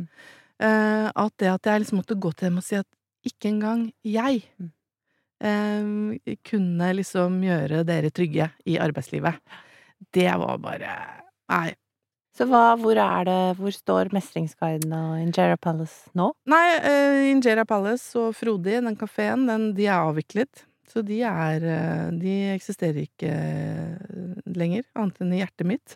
Mm. 0.62 0.66
Eh, 0.68 1.12
at 1.16 1.34
det 1.42 1.50
at 1.52 1.66
jeg 1.72 1.82
liksom 1.84 2.00
måtte 2.02 2.16
gå 2.20 2.32
til 2.34 2.50
dem 2.50 2.58
og 2.62 2.64
si 2.68 2.76
at 2.80 2.88
ikke 3.26 3.50
engang 3.52 3.88
jeg 4.06 4.44
Mm. 4.60 4.72
eh, 5.42 6.36
kunne 6.48 6.94
liksom 6.96 7.42
gjøre 7.44 7.84
dere 7.86 8.10
trygge 8.12 8.52
i 8.66 8.78
arbeidslivet. 8.80 9.36
Det 10.14 10.32
var 10.32 10.58
bare 10.58 10.94
Nei. 11.50 11.74
Så 12.36 12.44
hva, 12.50 12.76
hvor 12.76 12.98
er 13.00 13.24
det, 13.24 13.58
hvor 13.58 13.72
står 13.72 14.10
Mestringsguiden 14.12 14.92
og 14.92 15.20
Injera 15.22 15.56
Palace 15.56 16.10
nå? 16.18 16.34
Nei, 16.52 16.78
uh, 16.84 17.32
Injera 17.32 17.64
Palace 17.66 18.12
og 18.20 18.34
Frodi, 18.36 18.74
den 18.84 18.98
kafeen, 19.00 19.46
den, 19.48 19.70
de 19.78 19.86
er 19.88 20.02
avviklet. 20.04 20.66
Så 20.92 21.02
de 21.06 21.22
er 21.24 21.64
De 22.20 22.34
eksisterer 22.54 23.06
ikke 23.06 23.32
lenger, 24.56 24.84
annet 24.96 25.22
enn 25.24 25.32
i 25.34 25.40
hjertet 25.40 25.66
mitt. 25.70 25.96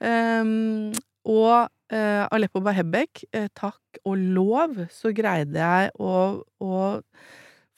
um, 0.00 0.92
og 1.24 1.68
eh, 1.92 2.24
Aleppo 2.32 2.60
Bahebek, 2.64 3.24
eh, 3.36 3.48
takk 3.58 4.00
og 4.06 4.16
lov, 4.18 4.76
så 4.94 5.12
greide 5.16 5.58
jeg 5.60 5.90
å, 6.00 6.42
å 6.62 6.74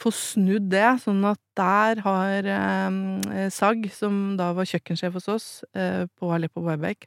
få 0.02 0.10
snudd 0.14 0.66
det, 0.72 0.86
sånn 1.04 1.22
at 1.30 1.38
der 1.58 2.00
har 2.02 2.48
eh, 2.50 3.48
Sag, 3.54 3.86
som 3.94 4.36
da 4.38 4.50
var 4.56 4.66
kjøkkensjef 4.68 5.14
hos 5.18 5.28
oss 5.30 5.48
eh, 5.78 6.04
på 6.18 6.30
Aleppo 6.34 6.62
Bahebek, 6.66 7.06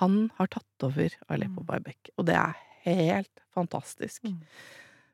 han 0.00 0.26
har 0.38 0.50
tatt 0.54 0.86
over 0.88 1.10
Aleppo 1.28 1.62
Mm. 1.64 1.68
Barbek, 1.70 2.10
og 2.18 2.26
det 2.28 2.36
er 2.38 2.54
helt 2.86 3.32
fantastisk. 3.54 4.22
Mm. 4.28 4.38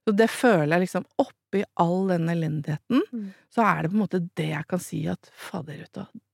Så 0.03 0.13
det 0.19 0.27
føler 0.35 0.73
jeg 0.75 0.83
liksom 0.89 1.05
Oppi 1.23 1.63
all 1.81 2.09
den 2.11 2.29
elendigheten, 2.33 3.03
Mm. 3.13 3.29
så 3.53 3.63
er 3.63 3.83
det 3.83 3.91
på 3.93 3.97
en 3.97 4.03
måte 4.03 4.21
det 4.37 4.49
jeg 4.51 4.67
kan 4.69 4.81
si 4.83 5.03
at 5.09 5.31
fader, 5.37 5.85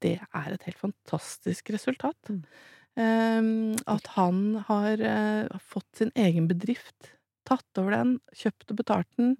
det 0.01 0.16
er 0.22 0.53
et 0.55 0.62
helt 0.66 0.79
fantastisk 0.79 1.70
resultat. 1.74 2.16
Mm. 2.31 2.42
Eh, 2.98 3.42
at 3.87 4.12
han 4.16 4.42
har 4.68 5.05
eh, 5.05 5.61
fått 5.61 6.01
sin 6.01 6.12
egen 6.18 6.48
bedrift, 6.51 7.14
tatt 7.48 7.81
over 7.81 7.96
den, 7.96 8.18
kjøpt 8.37 8.72
og 8.72 8.81
betalt 8.83 9.11
den, 9.20 9.37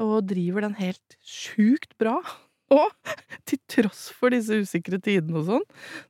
og 0.00 0.28
driver 0.30 0.66
den 0.66 0.78
helt 0.80 1.18
sjukt 1.24 1.96
bra. 2.00 2.20
Og 2.70 2.86
til 3.50 3.58
tross 3.66 4.04
for 4.14 4.30
disse 4.30 4.54
usikre 4.62 5.00
tidene 5.02 5.40
og 5.40 5.48
sånn, 5.48 5.64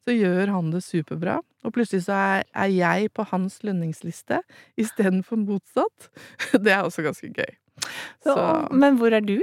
så 0.04 0.12
gjør 0.12 0.50
han 0.52 0.66
det 0.74 0.82
superbra. 0.84 1.38
Og 1.64 1.72
plutselig 1.72 2.02
så 2.04 2.18
er, 2.18 2.42
er 2.52 2.74
jeg 2.74 3.08
på 3.16 3.24
hans 3.30 3.62
lønningsliste 3.64 4.42
istedenfor 4.76 5.40
motsatt. 5.40 6.10
Det 6.60 6.74
er 6.74 6.84
også 6.84 7.06
ganske 7.06 7.32
gøy. 7.32 7.56
Så, 8.26 8.36
men 8.76 9.00
hvor 9.00 9.16
er 9.16 9.24
du? 9.24 9.38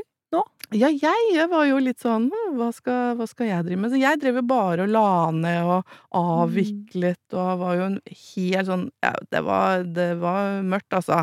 Ja, 0.75 0.89
jeg, 0.91 1.19
jeg 1.31 1.47
var 1.47 1.63
jo 1.69 1.77
litt 1.79 2.01
sånn 2.03 2.25
hm, 2.27 2.55
hva 2.59 2.67
skal, 2.75 3.13
hva 3.15 3.23
skal 3.29 3.47
jeg 3.47 3.63
drive 3.63 3.79
med? 3.79 3.93
Så 3.93 3.99
jeg 4.01 4.19
drev 4.19 4.41
jo 4.41 4.43
bare 4.49 4.83
og 4.83 4.91
la 4.91 5.11
ned 5.31 5.69
og 5.71 5.93
avviklet 6.19 7.35
og 7.39 7.61
var 7.61 7.77
jo 7.77 7.85
en 7.85 7.95
helt 8.11 8.67
sånn 8.67 8.83
Ja, 9.05 9.13
det 9.31 9.41
var, 9.47 9.85
det 9.95 10.09
var 10.19 10.59
mørkt, 10.67 10.91
altså. 10.97 11.21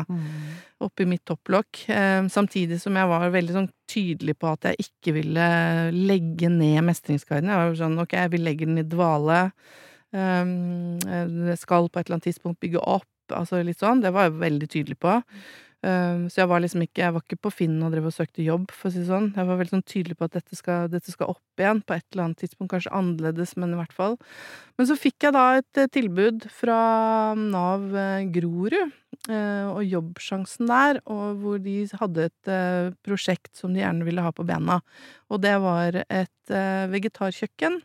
Oppi 0.81 1.05
mitt 1.07 1.23
topplokk. 1.29 1.85
Eh, 1.93 2.25
samtidig 2.33 2.81
som 2.81 2.97
jeg 2.97 3.07
var 3.07 3.29
veldig 3.31 3.53
sånn 3.55 3.69
tydelig 3.87 4.35
på 4.41 4.49
at 4.49 4.65
jeg 4.71 4.87
ikke 4.89 5.13
ville 5.19 5.45
legge 5.93 6.49
ned 6.49 6.81
Mestringsguiden. 6.89 7.51
Jeg 7.53 7.61
var 7.61 7.69
jo 7.69 7.79
sånn 7.83 8.01
ok, 8.01 8.15
vi 8.33 8.41
legger 8.41 8.71
den 8.71 8.81
i 8.81 8.87
dvale. 8.89 9.43
Um, 10.15 10.97
jeg 11.05 11.59
skal 11.61 11.87
på 11.89 11.99
et 11.99 12.07
eller 12.07 12.17
annet 12.17 12.27
tidspunkt 12.31 12.59
bygge 12.63 12.81
opp. 12.81 13.07
Altså 13.33 13.61
litt 13.65 13.79
sånn. 13.81 14.03
Det 14.03 14.11
var 14.13 14.27
jeg 14.27 14.39
veldig 14.41 14.69
tydelig 14.73 14.99
på. 15.01 15.19
Um, 15.85 16.25
så 16.31 16.41
jeg 16.41 16.49
var 16.49 16.61
liksom 16.63 16.81
ikke 16.81 17.03
Jeg 17.03 17.13
var 17.13 17.21
ikke 17.21 17.37
på 17.45 17.51
Finn 17.53 17.75
og 17.85 17.91
drev 17.93 18.07
og 18.09 18.13
søkte 18.15 18.41
jobb, 18.45 18.71
for 18.73 18.89
å 18.89 18.93
si 18.93 19.03
det 19.03 19.09
sånn. 19.09 19.27
Jeg 19.35 19.49
var 19.49 19.59
veldig 19.59 19.75
sånn 19.75 19.85
tydelig 19.85 20.17
på 20.17 20.27
at 20.29 20.37
dette 20.37 20.57
skal, 20.57 20.87
dette 20.89 21.13
skal 21.13 21.33
opp 21.35 21.61
igjen 21.61 21.81
på 21.85 21.97
et 21.97 22.05
eller 22.11 22.27
annet 22.27 22.41
tidspunkt. 22.41 22.71
Kanskje 22.73 22.93
annerledes, 22.95 23.53
men 23.61 23.75
i 23.75 23.79
hvert 23.79 23.95
fall. 23.95 24.17
Men 24.79 24.89
så 24.89 24.97
fikk 24.99 25.27
jeg 25.27 25.35
da 25.35 25.45
et 25.59 25.81
eh, 25.81 25.91
tilbud 25.93 26.47
fra 26.53 26.79
Nav 27.37 27.85
eh, 27.95 28.25
Grorud, 28.33 28.95
og 29.29 29.81
Jobbsjansen 29.85 30.69
der, 30.69 30.99
og 31.09 31.39
hvor 31.41 31.61
de 31.63 31.75
hadde 31.99 32.27
et 32.29 32.51
eh, 32.51 32.91
prosjekt 33.05 33.55
som 33.57 33.73
de 33.73 33.81
gjerne 33.81 34.05
ville 34.07 34.23
ha 34.23 34.31
på 34.35 34.45
bena. 34.47 34.79
Og 35.33 35.41
det 35.43 35.55
var 35.63 35.97
et 36.03 36.53
eh, 36.53 36.85
vegetarkjøkken 36.91 37.79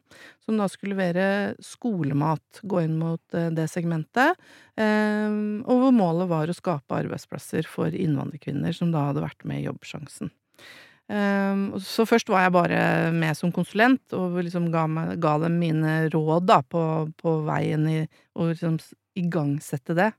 som 0.45 0.61
da 0.61 0.69
skulle 0.71 0.97
levere 0.97 1.55
skolemat, 1.64 2.62
gå 2.62 2.83
inn 2.85 2.99
mot 3.01 3.38
eh, 3.38 3.51
det 3.55 3.69
segmentet. 3.73 4.38
Eh, 4.77 5.31
og 5.64 5.85
hvor 5.85 5.97
målet 5.97 6.31
var 6.31 6.51
å 6.51 6.57
skape 6.57 7.01
arbeidsplasser 7.05 7.69
for 7.69 7.95
innvandrerkvinner 7.95 8.77
som 8.77 8.93
da 8.95 9.09
hadde 9.11 9.25
vært 9.25 9.47
med 9.49 9.62
i 9.62 9.69
Jobbsjansen. 9.69 10.33
Eh, 11.11 11.66
så 11.83 12.07
først 12.07 12.31
var 12.31 12.47
jeg 12.47 12.57
bare 12.57 12.81
med 13.16 13.38
som 13.38 13.53
konsulent, 13.55 14.05
og 14.16 14.40
liksom 14.45 14.71
ga, 14.75 14.87
meg, 14.90 15.16
ga 15.23 15.38
dem 15.43 15.59
mine 15.62 16.01
råd 16.12 16.49
da 16.51 16.61
på, 16.62 16.83
på 17.21 17.37
veien 17.49 17.88
i 17.90 18.01
å 18.37 18.51
liksom 18.53 18.79
igangsette 19.19 19.97
det. 19.99 20.12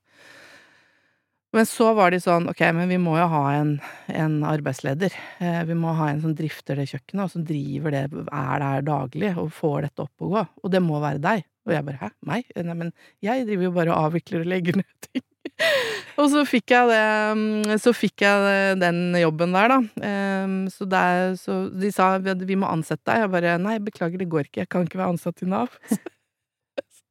Men 1.51 1.67
så 1.67 1.89
var 1.97 2.13
de 2.13 2.19
sånn, 2.23 2.47
ok, 2.47 2.61
men 2.77 2.91
vi 2.91 2.97
må 3.01 3.17
jo 3.19 3.27
ha 3.33 3.41
en, 3.57 3.73
en 4.07 4.37
arbeidsleder. 4.47 5.15
Eh, 5.43 5.61
vi 5.67 5.75
må 5.75 5.91
ha 5.97 6.07
en 6.11 6.21
som 6.23 6.35
drifter 6.35 6.79
det 6.79 6.87
kjøkkenet, 6.93 7.25
og 7.25 7.33
som 7.33 7.43
driver 7.47 7.95
det, 7.95 8.05
er 8.23 8.63
der 8.63 8.85
daglig, 8.87 9.33
og 9.35 9.51
får 9.57 9.89
dette 9.89 10.05
opp 10.05 10.23
og 10.23 10.37
gå. 10.37 10.45
Og 10.63 10.71
det 10.71 10.81
må 10.85 11.01
være 11.03 11.19
deg. 11.23 11.43
Og 11.67 11.75
jeg 11.75 11.85
bare, 11.85 11.99
hæ, 11.99 12.09
meg? 12.25 12.47
Nei, 12.55 12.77
men 12.77 12.93
jeg 13.21 13.43
driver 13.49 13.67
jo 13.67 13.73
bare 13.75 13.91
og 13.91 14.07
avvikler 14.07 14.45
og 14.45 14.49
legger 14.49 14.79
ned 14.79 15.09
ting. 15.09 15.25
og 16.21 16.31
så 16.31 16.45
fikk 16.47 16.71
jeg 16.73 16.89
det, 16.89 17.03
mm, 17.37 17.75
så 17.83 17.93
fikk 17.93 18.23
jeg 18.23 18.79
den 18.81 19.03
jobben 19.19 19.57
der, 19.57 19.75
da. 19.75 20.07
Em, 20.07 20.55
så, 20.71 20.87
der, 20.89 21.35
så 21.41 21.65
de 21.75 21.91
sa, 21.93 22.13
vi 22.23 22.57
må 22.57 22.71
ansette 22.71 23.03
deg. 23.11 23.25
Jeg 23.25 23.35
bare, 23.35 23.59
nei, 23.61 23.75
beklager, 23.83 24.23
det 24.23 24.31
går 24.31 24.47
ikke, 24.47 24.63
jeg 24.63 24.71
kan 24.71 24.87
ikke 24.87 25.03
være 25.03 25.17
ansatt 25.17 25.43
i 25.43 25.51
Nav. 25.51 25.75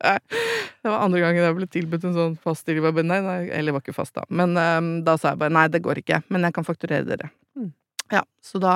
Det 0.01 0.89
var 0.89 1.03
andre 1.05 1.21
gangen 1.21 1.45
jeg 1.45 1.57
ble 1.59 1.69
tilbudt 1.69 2.05
en 2.09 2.17
sånn 2.17 2.37
fast 2.41 2.65
stilling. 2.65 2.87
Nei, 3.05 3.21
nei, 3.25 3.39
eller 3.53 3.77
var 3.77 3.85
ikke 3.85 3.97
fast, 3.97 4.15
da. 4.17 4.25
Men 4.33 4.57
um, 4.57 4.91
da 5.05 5.17
sa 5.21 5.35
jeg 5.35 5.43
bare 5.43 5.53
nei, 5.53 5.67
det 5.69 5.83
går 5.85 6.01
ikke. 6.03 6.23
Men 6.33 6.47
jeg 6.49 6.57
kan 6.57 6.67
fakturere 6.67 7.05
dere. 7.09 7.29
Mm. 7.59 7.73
Ja, 8.15 8.23
så 8.45 8.61
da 8.63 8.75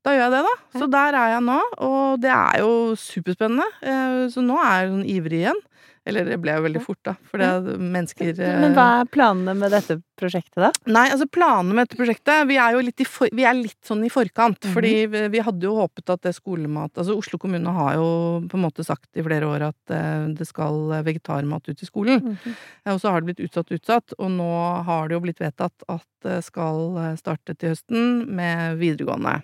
da 0.00 0.14
gjør 0.16 0.22
jeg 0.22 0.32
det, 0.32 0.42
da. 0.46 0.52
Så 0.80 0.86
der 0.88 1.16
er 1.18 1.32
jeg 1.34 1.42
nå, 1.44 1.58
og 1.84 2.22
det 2.22 2.30
er 2.32 2.62
jo 2.62 2.70
superspennende. 2.96 3.66
Eh, 3.84 4.20
Så 4.32 4.40
nå 4.40 4.56
er 4.56 4.78
jeg 4.78 4.92
sånn 4.94 5.08
ivrig 5.12 5.40
igjen. 5.42 5.60
Eller 6.08 6.24
det 6.24 6.38
ble 6.40 6.54
jo 6.56 6.62
veldig 6.64 6.80
fort, 6.80 6.98
da, 7.04 7.12
for 7.28 7.42
det 7.42 7.46
er 7.46 7.80
mennesker 7.80 8.30
eh, 8.40 8.54
Men 8.62 8.72
hva 8.76 8.86
er 9.02 9.08
planene 9.12 9.52
med 9.58 9.74
dette 9.74 9.98
prosjektet, 10.20 10.56
da? 10.62 10.70
Nei, 10.88 11.02
altså 11.12 11.26
planene 11.28 11.76
med 11.76 11.86
dette 11.86 11.98
prosjektet 12.00 12.46
Vi 12.48 12.56
er 12.60 12.72
jo 12.76 12.80
litt, 12.86 13.02
for, 13.08 13.28
vi 13.36 13.44
er 13.44 13.56
litt 13.58 13.78
sånn 13.84 14.00
i 14.06 14.10
forkant. 14.12 14.64
Mhm. 14.64 14.72
Fordi 14.76 14.92
vi, 15.12 15.22
vi 15.36 15.42
hadde 15.44 15.68
jo 15.68 15.74
håpet 15.76 16.14
at 16.16 16.24
det 16.24 16.32
skolemat 16.38 16.96
Altså 17.00 17.16
Oslo 17.20 17.40
kommune 17.42 17.74
har 17.76 17.98
jo 18.00 18.08
på 18.48 18.56
en 18.58 18.64
måte 18.64 18.84
sagt 18.86 19.08
i 19.20 19.24
flere 19.26 19.48
år 19.48 19.66
at 19.68 19.94
eh, 19.96 20.26
det 20.40 20.48
skal 20.48 20.96
vegetarmat 21.04 21.68
ut 21.68 21.84
i 21.84 21.88
skolen. 21.88 22.32
Eh, 22.48 22.92
Og 22.94 23.00
så 23.04 23.12
har 23.12 23.20
det 23.20 23.30
blitt 23.34 23.44
utsatt 23.50 23.70
utsatt, 23.76 24.16
og 24.18 24.32
nå 24.40 24.50
har 24.88 25.08
det 25.08 25.18
jo 25.18 25.24
blitt 25.28 25.40
vedtatt 25.44 25.84
at 25.92 26.06
det 26.24 26.40
skal 26.48 26.96
eh, 26.96 27.14
starte 27.20 27.54
til 27.60 27.74
høsten 27.74 28.24
med 28.40 28.80
videregående. 28.80 29.36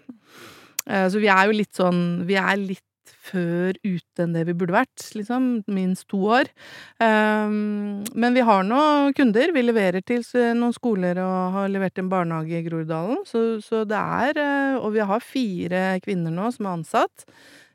Eh, 0.88 1.06
Så 1.12 1.20
vi 1.20 1.28
er 1.28 1.48
jo 1.48 1.56
litt 1.60 1.74
sånn 1.74 2.24
Vi 2.28 2.36
er 2.38 2.56
litt 2.60 2.85
før 3.26 3.76
ute 3.84 4.22
enn 4.24 4.34
det 4.36 4.44
vi 4.48 4.54
burde 4.58 4.76
vært, 4.76 5.04
liksom. 5.18 5.48
Minst 5.72 6.06
to 6.12 6.20
år. 6.38 6.50
Um, 7.02 8.04
men 8.14 8.36
vi 8.36 8.44
har 8.46 8.64
nå 8.66 8.80
kunder. 9.18 9.52
Vi 9.56 9.64
leverer 9.66 10.04
til 10.06 10.24
noen 10.58 10.74
skoler 10.76 11.20
og 11.22 11.58
har 11.58 11.70
levert 11.72 11.98
en 12.02 12.10
barnehage 12.12 12.60
i 12.60 12.64
Groruddalen. 12.66 13.22
Så, 13.28 13.44
så 13.64 13.84
det 13.88 13.98
er 13.98 14.40
eh, 14.42 14.78
Og 14.80 14.92
vi 14.96 15.04
har 15.06 15.24
fire 15.24 15.84
kvinner 16.04 16.34
nå 16.34 16.50
som 16.54 16.68
er 16.68 16.78
ansatt. 16.78 17.26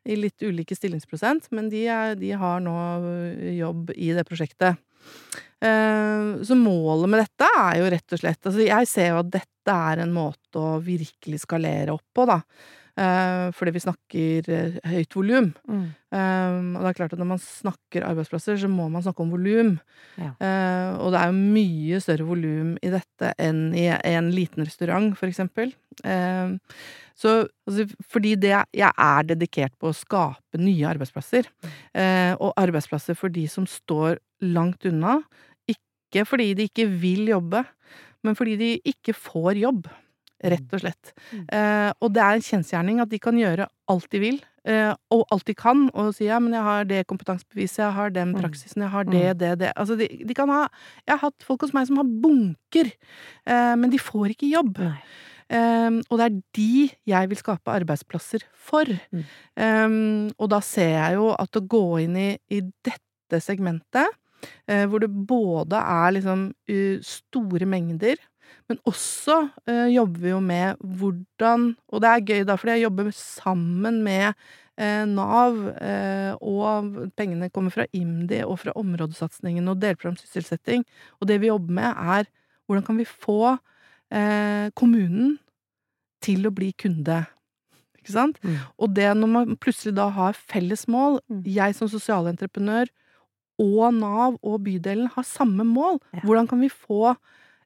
I 0.10 0.16
litt 0.18 0.42
ulike 0.42 0.74
stillingsprosent, 0.74 1.52
men 1.54 1.68
de, 1.70 1.84
er, 1.94 2.16
de 2.18 2.32
har 2.34 2.62
nå 2.66 2.74
eh, 3.06 3.52
jobb 3.60 3.92
i 3.94 4.10
det 4.18 4.26
prosjektet. 4.26 4.80
Eh, 5.62 6.42
Så 6.48 6.58
målet 6.58 7.10
med 7.12 7.22
dette 7.22 7.50
er 7.60 7.80
jo 7.82 7.90
rett 7.94 8.16
og 8.16 8.22
slett 8.22 8.48
Altså, 8.50 8.64
jeg 8.66 8.88
ser 8.90 9.12
jo 9.12 9.20
at 9.22 9.32
dette 9.34 9.76
er 9.92 10.02
en 10.02 10.14
måte 10.16 10.58
å 10.58 10.80
virkelig 10.82 11.44
skalere 11.44 11.94
opp 11.94 12.08
på, 12.18 12.26
da. 12.30 12.40
Eh, 13.00 13.48
Fordi 13.56 13.74
vi 13.76 13.84
snakker 13.84 14.50
eh, 14.52 14.80
høyt 14.92 15.16
volum. 15.16 15.52
Mm. 15.70 15.86
Um, 16.12 16.66
og 16.76 16.84
det 16.84 16.90
er 16.90 16.98
klart 16.98 17.14
at 17.16 17.22
når 17.22 17.30
man 17.30 17.40
snakker 17.40 18.04
arbeidsplasser, 18.04 18.58
så 18.60 18.68
må 18.68 18.90
man 18.92 19.04
snakke 19.06 19.24
om 19.24 19.32
volum. 19.32 19.78
Ja. 20.20 20.34
Eh, 20.44 20.90
og 21.00 21.14
det 21.14 21.22
er 21.22 21.32
jo 21.32 21.54
mye 21.56 22.02
større 22.04 22.28
volum 22.28 22.74
i 22.84 22.92
dette 22.92 23.32
enn 23.40 23.70
i 23.78 23.88
en 23.88 24.32
liten 24.36 24.68
restaurant, 24.68 25.16
for 25.16 25.32
eksempel. 25.32 25.72
Så 27.22 27.32
altså, 27.68 27.86
fordi 28.10 28.36
det 28.36 28.54
Jeg 28.74 28.92
er 28.98 29.24
dedikert 29.28 29.74
på 29.80 29.92
å 29.92 29.96
skape 29.96 30.60
nye 30.60 30.88
arbeidsplasser. 30.90 31.48
Eh, 31.94 32.34
og 32.40 32.56
arbeidsplasser 32.58 33.18
for 33.18 33.30
de 33.30 33.48
som 33.48 33.68
står 33.70 34.20
langt 34.42 34.86
unna. 34.90 35.20
Ikke 35.70 36.26
fordi 36.26 36.54
de 36.58 36.68
ikke 36.70 36.88
vil 36.90 37.30
jobbe, 37.30 37.64
men 38.24 38.36
fordi 38.36 38.58
de 38.58 38.72
ikke 38.86 39.14
får 39.14 39.62
jobb. 39.62 39.88
Rett 40.44 40.74
og 40.74 40.82
slett. 40.82 41.12
Mm. 41.32 41.44
Eh, 41.54 41.90
og 42.02 42.14
det 42.16 42.24
er 42.24 42.38
en 42.38 42.48
kjensgjerning 42.48 43.02
at 43.04 43.10
de 43.12 43.20
kan 43.22 43.38
gjøre 43.38 43.68
alt 43.92 44.08
de 44.10 44.20
vil, 44.24 44.40
eh, 44.66 44.94
og 45.14 45.26
alt 45.32 45.46
de 45.46 45.54
kan, 45.58 45.90
og 45.94 46.14
si 46.18 46.26
ja, 46.26 46.40
men 46.42 46.54
jeg 46.58 46.64
har 46.66 46.86
det 46.90 47.08
kompetansebeviset, 47.08 47.84
jeg 47.84 47.94
har 47.94 48.10
den 48.10 48.34
Mm. 48.34 48.42
praksisen, 48.42 48.82
jeg 48.82 48.90
har 48.90 49.04
det, 49.06 49.38
det, 49.38 49.52
det. 49.60 49.74
Altså, 49.76 49.98
de, 50.00 50.08
de 50.08 50.34
kan 50.34 50.50
ha 50.50 50.68
Jeg 51.08 51.18
har 51.18 51.30
hatt 51.30 51.44
folk 51.44 51.62
hos 51.62 51.74
meg 51.74 51.88
som 51.88 51.98
har 51.98 52.06
bunker, 52.24 52.92
eh, 53.46 53.76
men 53.76 53.90
de 53.92 54.00
får 54.00 54.34
ikke 54.34 54.50
jobb. 54.54 54.80
Um, 55.52 55.98
og 56.08 56.16
det 56.16 56.26
er 56.30 56.36
de 56.56 56.90
jeg 57.12 57.28
vil 57.28 57.38
skape 57.38 57.68
arbeidsplasser 57.74 58.46
for. 58.56 58.88
Mm. 59.12 59.24
Um, 59.60 60.32
og 60.40 60.48
da 60.54 60.62
ser 60.64 60.94
jeg 60.96 61.18
jo 61.18 61.26
at 61.36 61.58
å 61.60 61.66
gå 61.68 61.82
inn 62.06 62.16
i, 62.16 62.30
i 62.56 62.62
dette 62.88 63.42
segmentet 63.44 64.08
uh, 64.72 64.86
hvor 64.88 65.04
det 65.04 65.10
både 65.12 65.76
er 65.76 66.16
liksom 66.16 66.46
uh, 66.72 66.98
store 67.04 67.68
mengder, 67.68 68.16
men 68.70 68.80
også 68.90 69.38
uh, 69.70 69.88
jobber 69.92 70.24
vi 70.24 70.34
jo 70.34 70.40
med 70.44 70.82
hvordan 70.82 71.72
Og 71.92 72.02
det 72.04 72.10
er 72.10 72.26
gøy, 72.28 72.44
da, 72.48 72.56
fordi 72.60 72.78
jeg 72.78 72.86
jobber 72.88 73.12
sammen 73.16 74.02
med 74.06 74.32
uh, 74.32 75.06
Nav, 75.10 75.60
og 76.42 76.94
pengene 77.18 77.52
kommer 77.54 77.74
fra 77.74 77.86
IMDi 77.94 78.42
og 78.46 78.60
fra 78.64 78.74
områdesatsingen 78.80 79.68
og 79.68 79.82
delprogram 79.82 80.18
sysselsetting. 80.18 80.86
Og 81.20 81.28
det 81.28 81.42
vi 81.42 81.52
jobber 81.52 81.76
med, 81.82 81.92
er 81.92 82.30
hvordan 82.66 82.86
kan 82.88 82.98
vi 82.98 83.06
få 83.06 83.58
kommunen 84.76 85.38
til 86.24 86.44
å 86.48 86.52
bli 86.52 86.74
kunde 86.76 87.22
ikke 88.02 88.16
sant? 88.16 88.40
Mm. 88.42 88.58
Og 88.82 88.96
det 88.98 89.12
når 89.18 89.30
man 89.30 89.60
plutselig 89.62 89.94
da 89.98 90.10
har 90.14 90.38
felles 90.38 90.88
mål, 90.92 91.20
mm. 91.30 91.44
jeg 91.46 91.78
som 91.78 91.90
sosialentreprenør 91.92 92.90
og 93.62 93.94
Nav 93.94 94.40
og 94.42 94.64
bydelen 94.66 95.12
har 95.14 95.28
samme 95.28 95.66
mål, 95.68 96.00
ja. 96.16 96.24
hvordan 96.26 96.50
kan 96.50 96.64
vi 96.64 96.72
få 96.74 97.14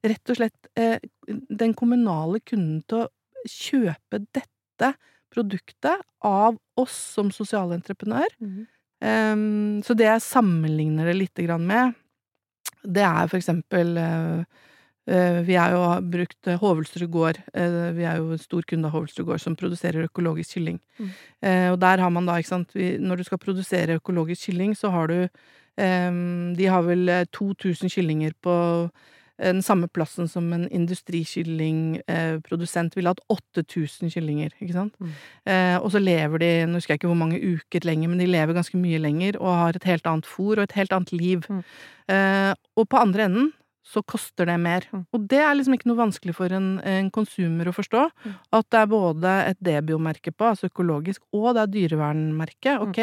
rett 0.05 0.31
og 0.31 0.39
slett 0.39 0.69
eh, 0.79 0.97
den 1.27 1.73
kommunale 1.77 2.41
kunden 2.45 2.81
til 2.89 3.05
å 3.05 3.49
kjøpe 3.49 4.21
dette 4.35 4.91
produktet 5.33 6.01
av 6.25 6.57
oss 6.79 6.95
som 7.15 7.31
sosialentreprenør? 7.33 8.37
Mm. 8.39 8.63
Um, 9.05 9.81
så 9.85 9.93
det 9.97 10.07
jeg 10.07 10.23
sammenligner 10.23 11.09
det 11.11 11.17
lite 11.17 11.45
grann 11.45 11.65
med, 11.67 11.97
det 12.85 13.03
er 13.05 13.27
for 13.27 13.37
eksempel 13.41 13.97
uh, 13.99 14.63
Eh, 15.05 15.39
vi 15.45 15.53
har 15.53 15.73
jo 15.73 15.81
brukt 16.09 16.47
eh, 16.49 16.57
Hovelsrud 16.57 17.11
gård. 17.13 17.39
Eh, 17.53 17.75
vi 17.93 18.07
er 18.09 18.17
jo 18.17 18.31
en 18.33 18.41
stor 18.41 18.65
kunde 18.65 18.89
av 18.89 18.95
Hovelsrud 18.95 19.27
gård 19.27 19.43
som 19.43 19.57
produserer 19.57 20.07
økologisk 20.07 20.57
kylling. 20.57 20.79
Mm. 20.97 21.11
Og 21.73 21.77
der 21.81 22.01
har 22.01 22.09
man 22.09 22.25
da, 22.25 22.39
ikke 22.39 22.49
sant 22.49 22.73
Når 22.73 23.17
du 23.17 23.23
skal 23.27 23.37
produsere 23.37 23.99
økologisk 23.99 24.47
kylling, 24.47 24.73
så 24.73 24.89
har 24.89 25.07
du 25.07 25.27
De 25.75 26.65
har 26.71 26.81
vel 26.81 27.27
2000 27.35 27.89
kyllinger 27.91 28.31
på 28.41 28.53
den 29.41 29.61
samme 29.65 29.87
plassen 29.91 30.27
som 30.31 30.53
en 30.55 30.65
industrikyllingprodusent 30.69 32.95
ville 32.95 33.11
hatt 33.11 33.25
8000 33.31 34.09
kyllinger, 34.13 34.49
ikke 34.61 34.77
sant. 34.77 34.93
Mm. 34.99 35.11
og 35.83 35.89
så 35.91 35.99
lever 35.99 36.37
de, 36.39 36.65
nå 36.69 36.75
husker 36.79 36.93
jeg 36.93 36.99
ikke 37.01 37.11
hvor 37.11 37.19
mange 37.19 37.43
uker 37.43 37.81
lenger, 37.83 38.07
men 38.11 38.19
de 38.21 38.27
lever 38.29 38.53
ganske 38.55 38.77
mye 38.79 38.99
lenger 39.03 39.33
og 39.41 39.59
har 39.59 39.73
et 39.75 39.89
helt 39.89 40.07
annet 40.07 40.27
fôr 40.29 40.55
og 40.55 40.63
et 40.63 40.77
helt 40.79 40.93
annet 40.95 41.11
liv. 41.11 41.39
Mm. 41.49 41.63
og 42.79 42.85
på 42.89 42.97
andre 43.01 43.23
enden 43.27 43.47
så 43.85 44.01
koster 44.01 44.49
det 44.49 44.57
mer. 44.61 44.87
Mm. 44.91 45.05
Og 45.13 45.27
det 45.29 45.41
er 45.43 45.53
liksom 45.55 45.77
ikke 45.77 45.89
noe 45.91 46.01
vanskelig 46.01 46.35
for 46.37 46.53
en, 46.55 46.75
en 46.81 47.11
konsumer 47.13 47.69
å 47.69 47.75
forstå. 47.75 48.07
Mm. 48.25 48.35
At 48.57 48.69
det 48.73 48.81
er 48.81 48.91
både 48.91 49.35
et 49.51 49.61
debiomerke 49.63 50.33
på, 50.33 50.51
altså 50.51 50.71
økologisk, 50.71 51.21
og 51.35 51.53
det 51.53 51.65
er 51.65 51.73
dyrevernmerke. 51.75 52.77
Mm. 52.79 52.87
Ok, 52.87 53.01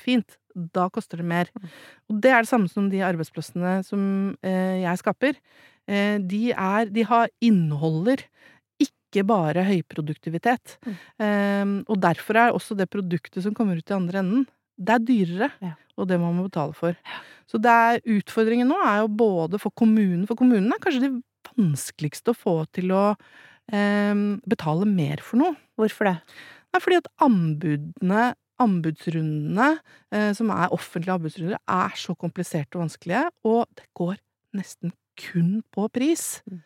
fint, 0.00 0.38
da 0.74 0.88
koster 0.92 1.22
det 1.22 1.28
mer. 1.28 1.50
Og 2.10 2.20
det 2.22 2.32
er 2.32 2.44
det 2.44 2.50
samme 2.50 2.70
som 2.72 2.90
de 2.92 3.02
arbeidsplassene 3.06 3.78
som 3.86 4.02
eh, 4.42 4.82
jeg 4.82 5.00
skaper. 5.02 5.38
Eh, 5.88 6.18
de 6.20 6.50
er 6.52 6.92
De 6.92 7.04
har 7.08 7.32
inneholder 7.44 8.24
ikke 9.08 9.24
bare 9.24 9.64
høyproduktivitet. 9.64 10.76
Mm. 10.84 10.96
Um, 11.24 11.74
og 11.88 12.00
derfor 12.02 12.36
er 12.36 12.52
også 12.52 12.76
det 12.76 12.90
produktet 12.92 13.42
som 13.44 13.54
kommer 13.56 13.78
ut 13.78 13.90
i 13.90 13.96
andre 13.96 14.20
enden, 14.20 14.46
det 14.78 14.94
er 14.94 15.04
dyrere. 15.04 15.50
Ja. 15.64 15.74
Og 15.98 16.06
det 16.10 16.18
må 16.20 16.30
man 16.30 16.46
betale 16.46 16.76
for. 16.76 16.94
Ja. 16.94 17.22
Så 17.48 17.58
det 17.62 17.72
er, 17.72 18.02
utfordringen 18.18 18.68
nå 18.68 18.76
er 18.84 19.00
jo 19.02 19.08
både 19.08 19.58
for 19.58 19.72
kommunen 19.72 20.26
For 20.28 20.36
kommunen 20.36 20.68
er 20.74 20.82
kanskje 20.82 21.06
det 21.06 21.14
vanskeligste 21.48 22.34
å 22.34 22.36
få 22.36 22.54
til 22.76 22.92
å 22.92 23.04
um, 23.72 24.26
betale 24.46 24.86
mer 24.86 25.24
for 25.24 25.40
noe. 25.40 25.56
Hvorfor 25.80 26.10
det? 26.10 26.16
Det 26.68 26.78
er 26.78 26.84
fordi 26.84 27.00
at 27.00 27.10
anbudene, 27.24 28.24
anbudsrundene, 28.62 29.68
eh, 30.12 30.30
som 30.36 30.52
er 30.54 30.72
offentlige 30.74 31.16
anbudsrunder, 31.16 31.60
er 31.68 31.98
så 31.98 32.14
kompliserte 32.18 32.78
og 32.78 32.86
vanskelige, 32.86 33.26
og 33.44 33.66
det 33.78 33.86
går 33.98 34.16
nesten 34.58 34.94
kun 35.18 35.60
på 35.74 35.88
pris. 35.92 36.40
Mm. 36.48 36.62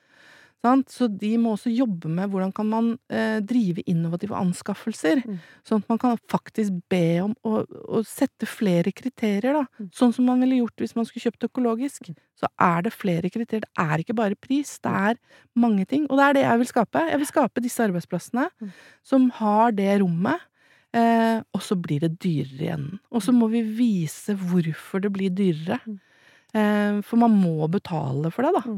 Så 0.62 1.08
de 1.10 1.32
må 1.42 1.56
også 1.56 1.72
jobbe 1.74 2.06
med 2.06 2.30
hvordan 2.30 2.52
kan 2.54 2.68
man 2.70 2.90
eh, 3.10 3.40
drive 3.42 3.82
innovative 3.90 4.36
anskaffelser. 4.38 5.18
Mm. 5.26 5.40
Sånn 5.66 5.82
at 5.82 5.88
man 5.90 5.98
kan 5.98 6.20
faktisk 6.30 6.76
be 6.92 7.18
om 7.24 7.32
å, 7.42 7.64
å 7.66 8.02
sette 8.06 8.46
flere 8.46 8.92
kriterier, 8.94 9.58
da. 9.58 9.64
Mm. 9.80 9.88
Sånn 9.98 10.14
som 10.14 10.28
man 10.30 10.44
ville 10.44 10.60
gjort 10.60 10.84
hvis 10.84 10.94
man 10.94 11.08
skulle 11.08 11.24
kjøpt 11.26 11.48
økologisk. 11.48 12.12
Så 12.38 12.50
er 12.62 12.86
det 12.86 12.94
flere 12.94 13.32
kriterier. 13.32 13.66
Det 13.66 13.82
er 13.82 14.04
ikke 14.04 14.18
bare 14.22 14.38
pris, 14.38 14.76
det 14.86 14.94
er 15.10 15.18
mange 15.58 15.88
ting. 15.90 16.06
Og 16.06 16.20
det 16.20 16.28
er 16.28 16.38
det 16.38 16.46
jeg 16.46 16.62
vil 16.62 16.70
skape. 16.70 17.04
Jeg 17.10 17.22
vil 17.24 17.32
skape 17.32 17.66
disse 17.66 17.88
arbeidsplassene 17.88 18.46
som 19.02 19.28
har 19.42 19.74
det 19.74 19.90
rommet. 20.04 20.46
Eh, 20.92 21.38
og 21.56 21.62
så 21.64 21.76
blir 21.80 22.02
det 22.04 22.18
dyrere 22.20 22.66
igjen. 22.66 22.88
Og 23.12 23.24
så 23.24 23.32
må 23.32 23.48
vi 23.52 23.62
vise 23.64 24.36
hvorfor 24.36 25.04
det 25.04 25.12
blir 25.14 25.32
dyrere. 25.32 25.80
Eh, 26.52 26.98
for 27.06 27.20
man 27.20 27.36
må 27.38 27.68
betale 27.72 28.32
for 28.34 28.48
det, 28.48 28.52
da. 28.60 28.76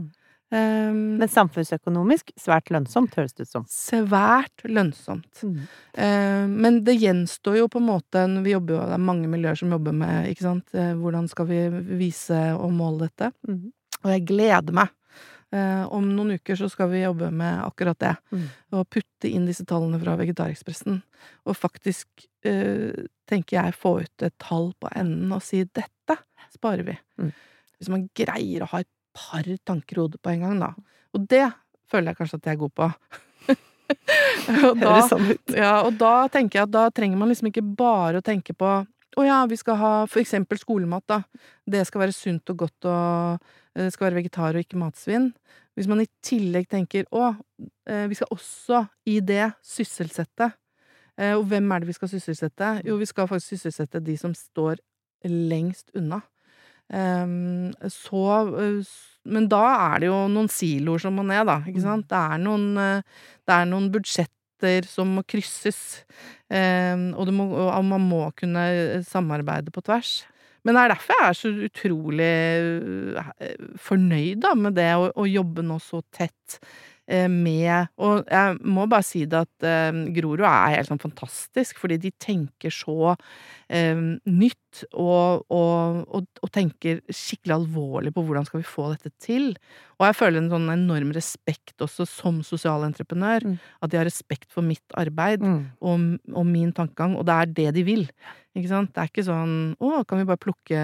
Um, 0.55 1.17
Men 1.19 1.31
samfunnsøkonomisk 1.33 2.31
svært 2.39 2.69
lønnsomt, 2.71 3.17
høres 3.19 3.33
det 3.35 3.49
ut 3.49 3.51
som. 3.51 3.65
Svært 3.71 4.63
lønnsomt. 4.69 5.41
Mm. 5.43 5.55
Uh, 5.97 6.45
men 6.53 6.83
det 6.87 6.95
gjenstår 7.01 7.59
jo 7.59 7.71
på 7.73 7.81
en 7.81 7.89
måte 7.89 8.23
vi 8.45 8.53
jobber 8.53 8.77
jo, 8.77 8.83
Det 8.91 8.99
er 8.99 9.07
mange 9.09 9.31
miljøer 9.33 9.59
som 9.59 9.73
jobber 9.75 9.97
med 10.05 10.29
ikke 10.31 10.47
sant? 10.47 10.69
Uh, 10.77 10.93
hvordan 11.01 11.27
skal 11.33 11.49
vi 11.49 11.63
vise 11.99 12.43
og 12.55 12.71
måle 12.77 13.09
dette. 13.09 13.33
Mm. 13.49 13.73
Og 14.05 14.13
jeg 14.13 14.27
gleder 14.29 14.77
meg. 14.77 14.93
Uh, 15.55 15.85
om 15.95 16.07
noen 16.17 16.35
uker 16.35 16.59
så 16.59 16.67
skal 16.73 16.89
vi 16.91 17.05
jobbe 17.05 17.29
med 17.31 17.61
akkurat 17.63 17.99
det. 18.03 18.15
Mm. 18.35 18.47
Og 18.75 18.89
putte 18.91 19.31
inn 19.31 19.47
disse 19.47 19.67
tallene 19.69 20.01
fra 20.03 20.17
Vegetarekspressen. 20.19 20.99
Og 21.47 21.57
faktisk, 21.57 22.09
eh, 22.45 23.07
tenker 23.31 23.61
jeg, 23.61 23.77
få 23.79 24.01
ut 24.03 24.25
et 24.27 24.35
tall 24.43 24.73
på 24.81 24.91
enden 24.99 25.31
og 25.33 25.45
si 25.45 25.63
dette 25.65 26.19
sparer 26.53 26.85
vi. 26.89 26.97
Mm. 27.21 27.31
Hvis 27.79 27.93
man 27.93 28.09
greier 28.17 28.65
å 28.65 28.71
ha 28.73 28.83
et 28.83 28.91
par 29.15 29.47
tanker 29.65 29.97
i 29.97 30.03
hodet 30.03 30.21
på 30.23 30.33
en 30.35 30.43
gang, 30.45 30.59
da. 30.61 30.73
Og 31.15 31.29
det 31.31 31.47
føler 31.91 32.11
jeg 32.11 32.21
kanskje 32.21 32.41
at 32.41 32.49
jeg 32.49 32.57
er 32.57 32.63
god 32.65 32.75
på. 32.75 32.91
og, 34.69 34.81
da, 34.81 34.95
sånn 35.09 35.31
ja, 35.55 35.75
og 35.85 35.95
da 36.01 36.15
tenker 36.33 36.59
jeg 36.59 36.69
at 36.69 36.75
da 36.75 36.89
trenger 36.95 37.21
man 37.21 37.31
liksom 37.31 37.51
ikke 37.53 37.65
bare 37.79 38.21
å 38.21 38.25
tenke 38.25 38.57
på 38.57 38.71
å 39.15 39.23
ja, 39.23 39.45
vi 39.47 39.55
skal 39.55 39.79
ha 39.79 39.93
for 40.11 40.19
eksempel 40.19 40.59
skolemat, 40.59 41.05
da. 41.07 41.21
Det 41.63 41.85
skal 41.87 42.03
være 42.03 42.17
sunt 42.17 42.51
og 42.51 42.65
godt 42.65 42.89
og 42.91 43.53
det 43.75 43.93
skal 43.95 44.09
være 44.09 44.21
vegetar 44.23 44.55
og 44.55 44.65
ikke 44.65 44.81
matsvinn. 44.81 45.33
Hvis 45.75 45.89
man 45.91 46.05
i 46.05 46.11
tillegg 46.23 46.69
tenker 46.71 47.09
å, 47.11 47.33
eh, 47.89 48.07
vi 48.07 48.15
skal 48.15 48.31
også 48.31 48.85
i 49.11 49.19
det 49.21 49.53
sysselsette. 49.63 50.53
Eh, 51.19 51.35
og 51.35 51.47
hvem 51.51 51.73
er 51.73 51.81
det 51.81 51.89
vi 51.91 51.97
skal 51.97 52.11
sysselsette? 52.13 52.85
Jo, 52.87 52.97
vi 52.97 53.09
skal 53.11 53.27
faktisk 53.31 53.57
sysselsette 53.57 54.03
de 54.05 54.17
som 54.17 54.35
står 54.35 54.79
lengst 55.25 55.91
unna. 55.95 56.23
Så 56.85 58.25
Men 59.25 59.47
da 59.49 59.63
er 59.95 60.01
det 60.01 60.09
jo 60.11 60.29
noen 60.29 60.51
siloer 60.53 61.01
som 61.01 61.15
må 61.17 61.23
ned, 61.25 61.47
da, 61.49 61.63
ikke 61.65 61.81
mm. 61.81 61.87
sant. 61.87 62.09
Det 62.11 62.19
er 62.19 62.43
noen, 62.43 62.75
det 62.77 63.55
er 63.55 63.65
noen 63.65 63.87
budsjetter 63.91 64.85
som 64.85 65.15
må 65.17 65.23
krysses. 65.25 66.05
Um, 66.53 67.15
og, 67.17 67.33
må, 67.33 67.49
og, 67.57 67.85
man 67.89 68.05
må 68.05 68.27
kunne 68.37 69.01
samarbeide 69.09 69.73
på 69.73 69.81
tvers. 69.81 70.27
Men 70.65 70.77
det 70.77 70.83
er 70.83 70.93
derfor 70.95 71.21
jeg 71.21 71.29
er 71.29 71.39
så 71.39 71.53
utrolig 71.69 72.33
fornøyd 73.85 74.43
da, 74.45 74.55
med 74.57 74.77
det 74.79 74.91
å, 74.97 75.11
å 75.13 75.29
jobbe 75.29 75.65
nå 75.67 75.79
så 75.83 76.01
tett 76.15 76.59
Eh, 77.07 77.29
med 77.29 77.91
Og 78.01 78.23
jeg 78.33 78.55
må 78.65 78.87
bare 78.89 79.05
si 79.05 79.27
det 79.29 79.43
at 79.45 79.67
eh, 79.69 79.97
Grorud 80.17 80.41
er 80.49 80.79
helt 80.79 80.89
sånn 80.89 81.03
fantastisk, 81.03 81.77
fordi 81.83 81.99
de 82.01 82.13
tenker 82.17 82.73
så 82.73 83.13
eh, 83.13 83.19
nytt 83.69 84.85
og, 84.93 85.45
og, 85.49 86.05
og, 86.11 86.27
og, 86.43 86.51
tenker 86.53 87.01
skikkelig 87.09 87.55
alvorlig 87.57 88.13
på 88.15 88.25
hvordan 88.27 88.47
skal 88.49 88.61
vi 88.61 88.69
få 88.69 88.91
dette 88.93 89.13
til. 89.23 89.53
Og 90.01 90.09
jeg 90.09 90.19
føler 90.19 90.43
en 90.43 90.53
sånn 90.53 90.71
enorm 90.75 91.13
respekt 91.15 91.85
også 91.85 92.07
som 92.11 92.43
sosialentreprenør. 92.47 93.47
Mm. 93.47 93.59
At 93.81 93.93
de 93.93 94.01
har 94.01 94.09
respekt 94.09 94.51
for 94.53 94.67
mitt 94.67 94.99
arbeid 94.99 95.45
mm. 95.45 95.61
og, 95.81 96.09
og 96.35 96.49
min 96.49 96.73
tankegang, 96.75 97.17
og 97.19 97.29
det 97.29 97.37
er 97.37 97.53
det 97.61 97.69
de 97.79 97.87
vil. 97.87 98.09
Ikke 98.55 98.71
sant? 98.71 98.93
Det 98.95 99.03
er 99.03 99.09
ikke 99.11 99.25
sånn 99.27 99.55
'Å, 99.83 100.05
kan 100.07 100.21
vi 100.21 100.27
bare 100.29 100.39
plukke 100.39 100.81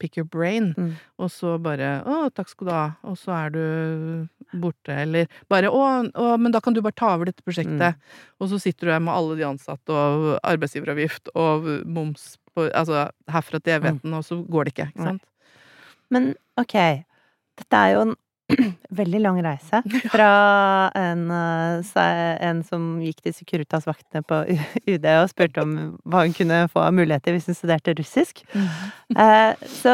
pick 0.00 0.16
your 0.16 0.24
brain?' 0.24 0.72
Mm. 0.72 0.94
Og 1.20 1.28
så 1.28 1.58
bare 1.60 2.00
'Å, 2.00 2.32
takk 2.32 2.48
skal 2.48 2.66
du 2.66 2.72
ha', 2.72 2.96
og 3.04 3.16
så 3.20 3.30
er 3.36 3.50
du 3.52 4.28
borte. 4.56 4.88
Eller 4.88 5.28
bare 5.50 5.68
'Å, 5.68 6.08
å 6.16 6.40
men 6.40 6.50
da 6.50 6.60
kan 6.60 6.72
du 6.72 6.80
bare 6.80 6.96
ta 6.96 7.12
over 7.14 7.26
dette 7.26 7.44
prosjektet'. 7.44 7.92
Mm. 7.92 8.00
Og 8.40 8.48
så 8.48 8.58
sitter 8.58 8.86
du 8.86 8.92
her 8.92 9.04
med 9.04 9.12
alle 9.12 9.36
de 9.36 9.44
ansatte 9.44 9.90
og 9.92 10.40
arbeidsgiveravgift 10.42 11.28
og 11.34 11.84
moms 11.88 12.36
på, 12.54 12.68
altså 12.68 13.08
herfra 13.30 13.60
til 13.60 13.76
evigheten, 13.78 14.10
mm. 14.10 14.16
og 14.18 14.24
så 14.26 14.40
går 14.44 14.68
det 14.68 14.74
ikke. 14.74 14.88
Ikke 14.92 15.10
sant? 15.10 15.26
Men 16.14 16.32
ok, 16.60 16.76
dette 17.60 17.82
er 17.82 17.94
jo 17.96 18.06
en 18.06 18.16
veldig 19.00 19.20
lang 19.20 19.40
reise 19.44 19.82
fra 20.14 20.30
en, 20.96 21.26
eh, 21.30 22.36
en 22.48 22.62
som 22.64 22.86
gikk 23.04 23.20
til 23.26 23.36
Securitas-vaktene 23.36 24.24
på 24.24 24.40
UD 24.88 25.08
og 25.18 25.28
spurte 25.32 25.64
om 25.64 25.74
hva 26.08 26.24
hun 26.24 26.36
kunne 26.36 26.62
få 26.72 26.86
av 26.86 26.96
muligheter 26.96 27.36
hvis 27.36 27.50
hun 27.50 27.58
studerte 27.58 27.96
russisk. 27.98 28.44
Mm. 28.54 28.68
Eh, 29.18 29.52
så 29.80 29.92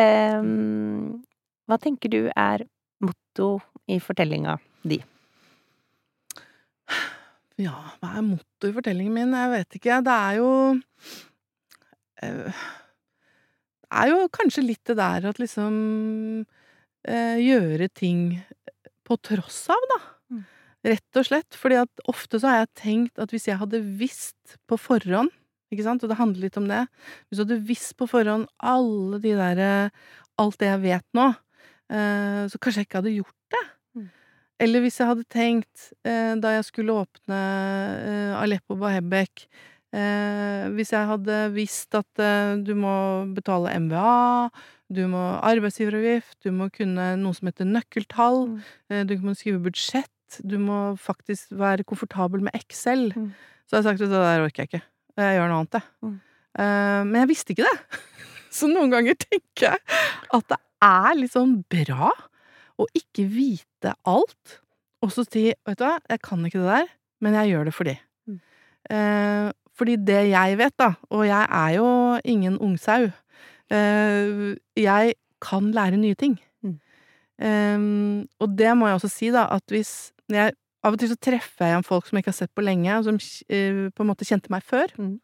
eh, 0.00 0.38
hva 1.68 1.76
tenker 1.82 2.10
du 2.10 2.22
er 2.32 2.64
motto 3.04 3.58
i 3.86 3.98
fortellinga 4.02 4.56
di? 4.82 4.98
Ja, 7.60 7.76
hva 8.02 8.16
er 8.18 8.24
motto 8.24 8.68
i 8.68 8.74
fortellingen 8.76 9.14
min? 9.16 9.32
Jeg 9.32 9.52
vet 9.54 9.78
ikke. 9.78 10.00
Det 10.04 10.16
er 10.16 10.40
jo 10.40 10.50
eh, 12.20 12.58
det 13.86 14.02
er 14.02 14.10
jo 14.10 14.26
kanskje 14.34 14.64
litt 14.66 14.82
det 14.90 14.98
der 14.98 15.28
at 15.30 15.40
liksom 15.40 15.74
eh, 17.06 17.38
Gjøre 17.40 17.88
ting 17.94 18.42
på 19.06 19.16
tross 19.22 19.62
av, 19.70 19.88
da. 19.92 19.98
Mm. 20.34 20.44
Rett 20.90 21.20
og 21.20 21.28
slett. 21.28 21.56
Fordi 21.56 21.78
at 21.80 22.04
ofte 22.10 22.40
så 22.42 22.50
har 22.50 22.62
jeg 22.64 22.72
tenkt 22.82 23.22
at 23.22 23.32
hvis 23.32 23.46
jeg 23.48 23.60
hadde 23.60 23.80
visst 24.00 24.58
på 24.66 24.78
forhånd, 24.80 25.30
ikke 25.72 25.86
sant, 25.86 26.04
og 26.04 26.10
det 26.10 26.18
handler 26.20 26.44
litt 26.44 26.56
om 26.60 26.68
det 26.70 26.84
Hvis 27.26 27.40
du 27.40 27.42
hadde 27.42 27.56
visst 27.66 27.96
på 27.98 28.06
forhånd 28.06 28.44
alle 28.62 29.18
de 29.22 29.32
der, 29.34 29.90
Alt 30.38 30.60
det 30.60 30.68
jeg 30.68 30.82
vet 30.84 31.06
nå, 31.16 31.30
eh, 31.88 32.42
så 32.52 32.60
kanskje 32.60 32.82
jeg 32.82 32.90
ikke 32.90 33.00
hadde 33.00 33.14
gjort 33.16 33.54
det. 33.54 33.62
Eller 34.62 34.80
hvis 34.84 34.96
jeg 35.00 35.08
hadde 35.10 35.24
tenkt, 35.28 35.90
eh, 36.08 36.34
da 36.40 36.54
jeg 36.56 36.64
skulle 36.70 36.94
åpne 37.02 37.36
eh, 37.36 38.32
Aleppo 38.40 38.76
Bahebek 38.80 39.44
eh, 39.92 40.64
Hvis 40.72 40.92
jeg 40.94 41.08
hadde 41.10 41.40
visst 41.54 41.94
at 41.98 42.22
du 42.64 42.72
må 42.78 42.94
betale 43.36 43.74
MVA, 43.80 44.48
du 44.92 45.02
må 45.10 45.20
arbeidsgiveravgift, 45.44 46.38
du 46.46 46.52
må 46.54 46.68
kunne 46.72 47.12
noe 47.20 47.34
som 47.36 47.48
heter 47.50 47.66
nøkkeltall, 47.68 48.44
Mm. 48.90 49.06
du 49.08 49.14
må 49.18 49.34
skrive 49.34 49.58
budsjett, 49.64 50.38
du 50.46 50.56
må 50.62 50.96
faktisk 51.00 51.50
være 51.58 51.84
komfortabel 51.84 52.40
med 52.46 52.54
Excel, 52.54 53.10
Mm. 53.16 53.32
så 53.66 53.76
har 53.76 53.82
jeg 53.82 53.88
sagt 53.90 54.02
at 54.06 54.12
det 54.14 54.22
der 54.22 54.44
orker 54.44 54.62
jeg 54.62 54.68
ikke. 54.70 54.82
Jeg 55.18 55.38
gjør 55.40 55.48
noe 55.50 55.58
annet, 55.64 55.72
jeg. 55.80 55.82
Mm. 56.04 56.20
Eh, 56.58 57.02
men 57.10 57.14
jeg 57.22 57.28
visste 57.32 57.52
ikke 57.56 57.66
det. 57.66 57.78
Så 58.56 58.68
noen 58.70 58.90
ganger 58.94 59.14
tenker 59.20 59.66
jeg 59.74 59.78
at 60.32 60.48
det 60.48 60.58
er 60.86 61.14
litt 61.18 61.32
sånn 61.34 61.58
bra 61.68 62.12
å 62.80 62.86
ikke 62.96 63.26
vite 63.30 63.94
alt, 64.08 64.58
og 65.04 65.12
så 65.12 65.24
si 65.26 65.48
vet 65.50 65.78
du 65.78 65.84
hva, 65.84 65.96
jeg 66.10 66.22
kan 66.24 66.42
ikke 66.46 66.62
det 66.62 66.72
der, 66.72 66.90
men 67.24 67.36
jeg 67.38 67.52
gjør 67.52 67.68
det 67.68 67.76
fordi. 67.76 67.94
Mm. 68.26 68.40
Eh, 68.96 69.46
fordi 69.76 69.96
det 70.08 70.20
jeg 70.30 70.58
vet, 70.60 70.74
da, 70.80 70.90
og 71.12 71.26
jeg 71.28 71.46
er 71.60 71.70
jo 71.76 71.88
ingen 72.24 72.58
ungsau, 72.64 73.08
eh, 73.70 74.52
jeg 74.76 75.16
kan 75.44 75.72
lære 75.76 76.00
nye 76.00 76.18
ting. 76.18 76.38
Mm. 76.64 76.78
Eh, 77.38 77.88
og 78.40 78.56
det 78.58 78.76
må 78.76 78.88
jeg 78.90 79.00
også 79.00 79.12
si, 79.12 79.32
da, 79.34 79.48
at 79.56 79.64
hvis 79.74 80.12
jeg 80.32 80.56
Av 80.86 80.94
og 80.94 81.00
til 81.00 81.08
så 81.10 81.16
treffer 81.18 81.64
jeg 81.64 81.72
igjen 81.72 81.82
folk 81.82 82.06
som 82.06 82.14
jeg 82.14 82.22
ikke 82.22 82.30
har 82.30 82.36
sett 82.36 82.52
på 82.54 82.62
lenge, 82.62 82.94
og 82.94 83.06
som 83.08 83.16
eh, 83.50 83.78
på 83.90 84.04
en 84.04 84.06
måte 84.06 84.26
kjente 84.28 84.52
meg 84.54 84.62
før. 84.62 84.92
Mm. 85.00 85.16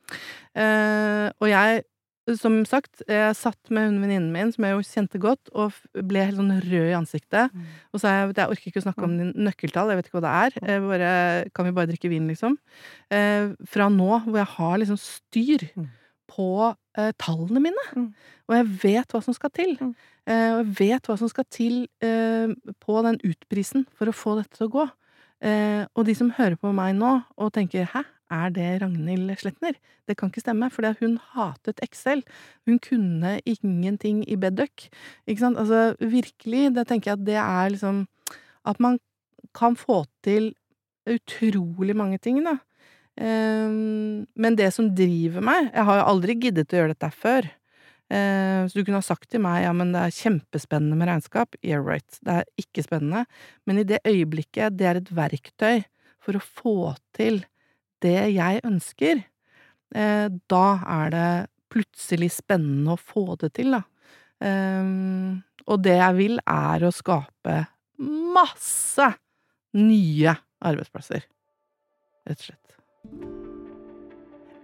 Eh, 0.59 1.27
og 1.39 1.47
jeg 1.47 1.85
som 2.39 2.61
sagt, 2.69 3.03
jeg 3.09 3.35
satt 3.35 3.71
med 3.75 3.89
hun 3.89 3.97
venninnen 4.03 4.31
min, 4.35 4.53
som 4.55 4.65
jeg 4.65 4.77
jo 4.77 4.83
kjente 4.87 5.19
godt, 5.23 5.51
og 5.59 5.73
ble 6.07 6.23
helt 6.29 6.39
sånn 6.39 6.53
rød 6.63 6.91
i 6.93 6.95
ansiktet. 6.95 7.51
Mm. 7.53 7.65
Og 7.93 8.01
sa 8.03 8.13
jeg 8.15 8.35
jeg 8.37 8.49
orker 8.53 8.71
ikke 8.71 8.83
å 8.83 8.87
snakke 8.87 9.03
om 9.09 9.17
din 9.19 9.33
nøkkeltall, 9.35 9.91
jeg 9.91 9.99
vet 9.99 10.07
ikke 10.11 10.21
hva 10.21 10.25
det 10.27 10.35
er. 10.43 10.71
Jeg 10.71 10.85
bare, 10.87 11.11
kan 11.55 11.67
vi 11.67 11.73
bare 11.73 11.91
drikke 11.91 12.13
vin, 12.13 12.29
liksom? 12.31 12.55
Eh, 13.11 13.51
fra 13.67 13.89
nå 13.91 14.23
hvor 14.29 14.39
jeg 14.39 14.51
har 14.55 14.79
liksom 14.79 15.01
styr 15.03 15.67
Mm. 15.77 15.89
på 16.33 16.77
eh, 16.97 17.13
tallene 17.19 17.61
mine, 17.61 17.85
Mm. 17.97 18.15
og 18.49 18.55
jeg 18.57 18.67
vet 18.83 19.09
hva 19.13 19.23
som 19.23 19.35
skal 19.35 19.51
til. 19.51 19.77
Mm. 19.81 19.95
Eh, 20.27 20.51
og 20.55 20.59
jeg 20.65 20.77
vet 20.79 21.03
hva 21.11 21.19
som 21.19 21.29
skal 21.29 21.45
til 21.51 21.89
eh, 22.01 22.49
på 22.81 23.03
den 23.03 23.19
utprisen 23.25 23.87
for 23.99 24.07
å 24.07 24.15
få 24.15 24.39
dette 24.39 24.57
til 24.57 24.69
å 24.69 24.73
gå. 24.73 24.91
Eh, 25.43 25.85
og 25.97 26.07
de 26.07 26.15
som 26.15 26.31
hører 26.31 26.55
på 26.57 26.73
meg 26.73 26.95
nå 26.95 27.25
og 27.37 27.53
tenker 27.53 27.85
'hæ, 27.91 28.05
er 28.33 28.55
det 28.55 28.71
Ragnhild 28.83 29.35
Sletner?' 29.41 29.79
Det 30.09 30.17
kan 30.19 30.33
ikke 30.33 30.43
stemme, 30.43 30.71
for 30.71 30.83
hun 31.01 31.19
hatet 31.35 31.79
Excel. 31.85 32.25
Hun 32.67 32.81
kunne 32.83 33.41
ingenting 33.47 34.25
i 34.29 34.37
Bedduck. 34.37 34.89
Ikke 35.27 35.41
sant? 35.41 35.59
Altså 35.59 35.95
virkelig, 36.01 36.75
det 36.75 36.89
tenker 36.89 37.13
jeg 37.13 37.21
at 37.21 37.27
det 37.27 37.39
er 37.39 37.71
liksom 37.71 38.07
At 38.65 38.79
man 38.81 38.99
kan 39.55 39.77
få 39.77 40.05
til 40.23 40.55
utrolig 41.07 41.97
mange 41.97 42.19
ting, 42.19 42.45
da. 42.45 42.59
Um, 43.21 44.27
men 44.37 44.57
det 44.57 44.73
som 44.73 44.95
driver 44.97 45.43
meg 45.45 45.67
Jeg 45.75 45.85
har 45.85 45.99
jo 45.99 46.05
aldri 46.09 46.37
giddet 46.41 46.73
å 46.73 46.79
gjøre 46.79 46.95
dette 46.95 47.11
før. 47.13 47.51
Eh, 48.13 48.67
så 48.69 48.77
du 48.77 48.85
kunne 48.85 49.01
ha 49.01 49.05
sagt 49.05 49.31
til 49.33 49.41
meg 49.41 49.63
ja, 49.65 49.71
men 49.77 49.95
det 49.95 50.03
er 50.03 50.17
kjempespennende 50.17 50.99
med 51.01 51.09
regnskap. 51.09 51.57
Yeah, 51.65 51.81
right. 51.81 52.19
Det 52.21 52.43
er 52.43 52.49
ikke 52.61 52.85
spennende. 52.85 53.25
Men 53.65 53.81
i 53.81 53.87
det 53.89 54.03
øyeblikket 54.05 54.77
det 54.77 54.89
er 54.89 55.01
et 55.01 55.13
verktøy 55.17 55.85
for 56.23 56.37
å 56.37 56.45
få 56.45 56.77
til 57.17 57.41
det 58.03 58.19
jeg 58.35 58.63
ønsker, 58.67 59.25
eh, 59.95 60.29
da 60.51 60.67
er 60.99 61.15
det 61.15 61.31
plutselig 61.73 62.33
spennende 62.37 62.97
å 62.97 63.01
få 63.01 63.37
det 63.41 63.55
til, 63.59 63.79
da. 63.79 63.83
Eh, 64.43 64.93
og 65.67 65.85
det 65.85 65.99
jeg 65.99 66.19
vil, 66.19 66.41
er 66.47 66.87
å 66.87 66.95
skape 66.95 67.59
masse 68.03 69.13
nye 69.79 70.35
arbeidsplasser. 70.63 71.25
Rett 72.29 72.43
og 72.43 72.49
slett. 72.51 72.59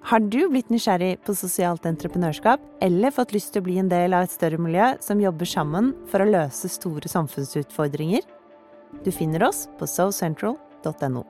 Har 0.09 0.23
du 0.25 0.41
blitt 0.49 0.71
nysgjerrig 0.73 1.19
på 1.27 1.35
sosialt 1.37 1.85
entreprenørskap, 1.89 2.63
eller 2.81 3.13
fått 3.13 3.35
lyst 3.37 3.53
til 3.53 3.61
å 3.61 3.67
bli 3.67 3.77
en 3.83 3.91
del 3.91 4.17
av 4.17 4.25
et 4.25 4.33
større 4.33 4.61
miljø 4.63 4.95
som 5.05 5.21
jobber 5.21 5.51
sammen 5.51 5.91
for 6.09 6.25
å 6.25 6.31
løse 6.31 6.71
store 6.73 7.11
samfunnsutfordringer? 7.13 8.25
Du 9.05 9.13
finner 9.13 9.45
oss 9.51 9.67
på 9.77 9.91
socentral.no. 9.91 11.27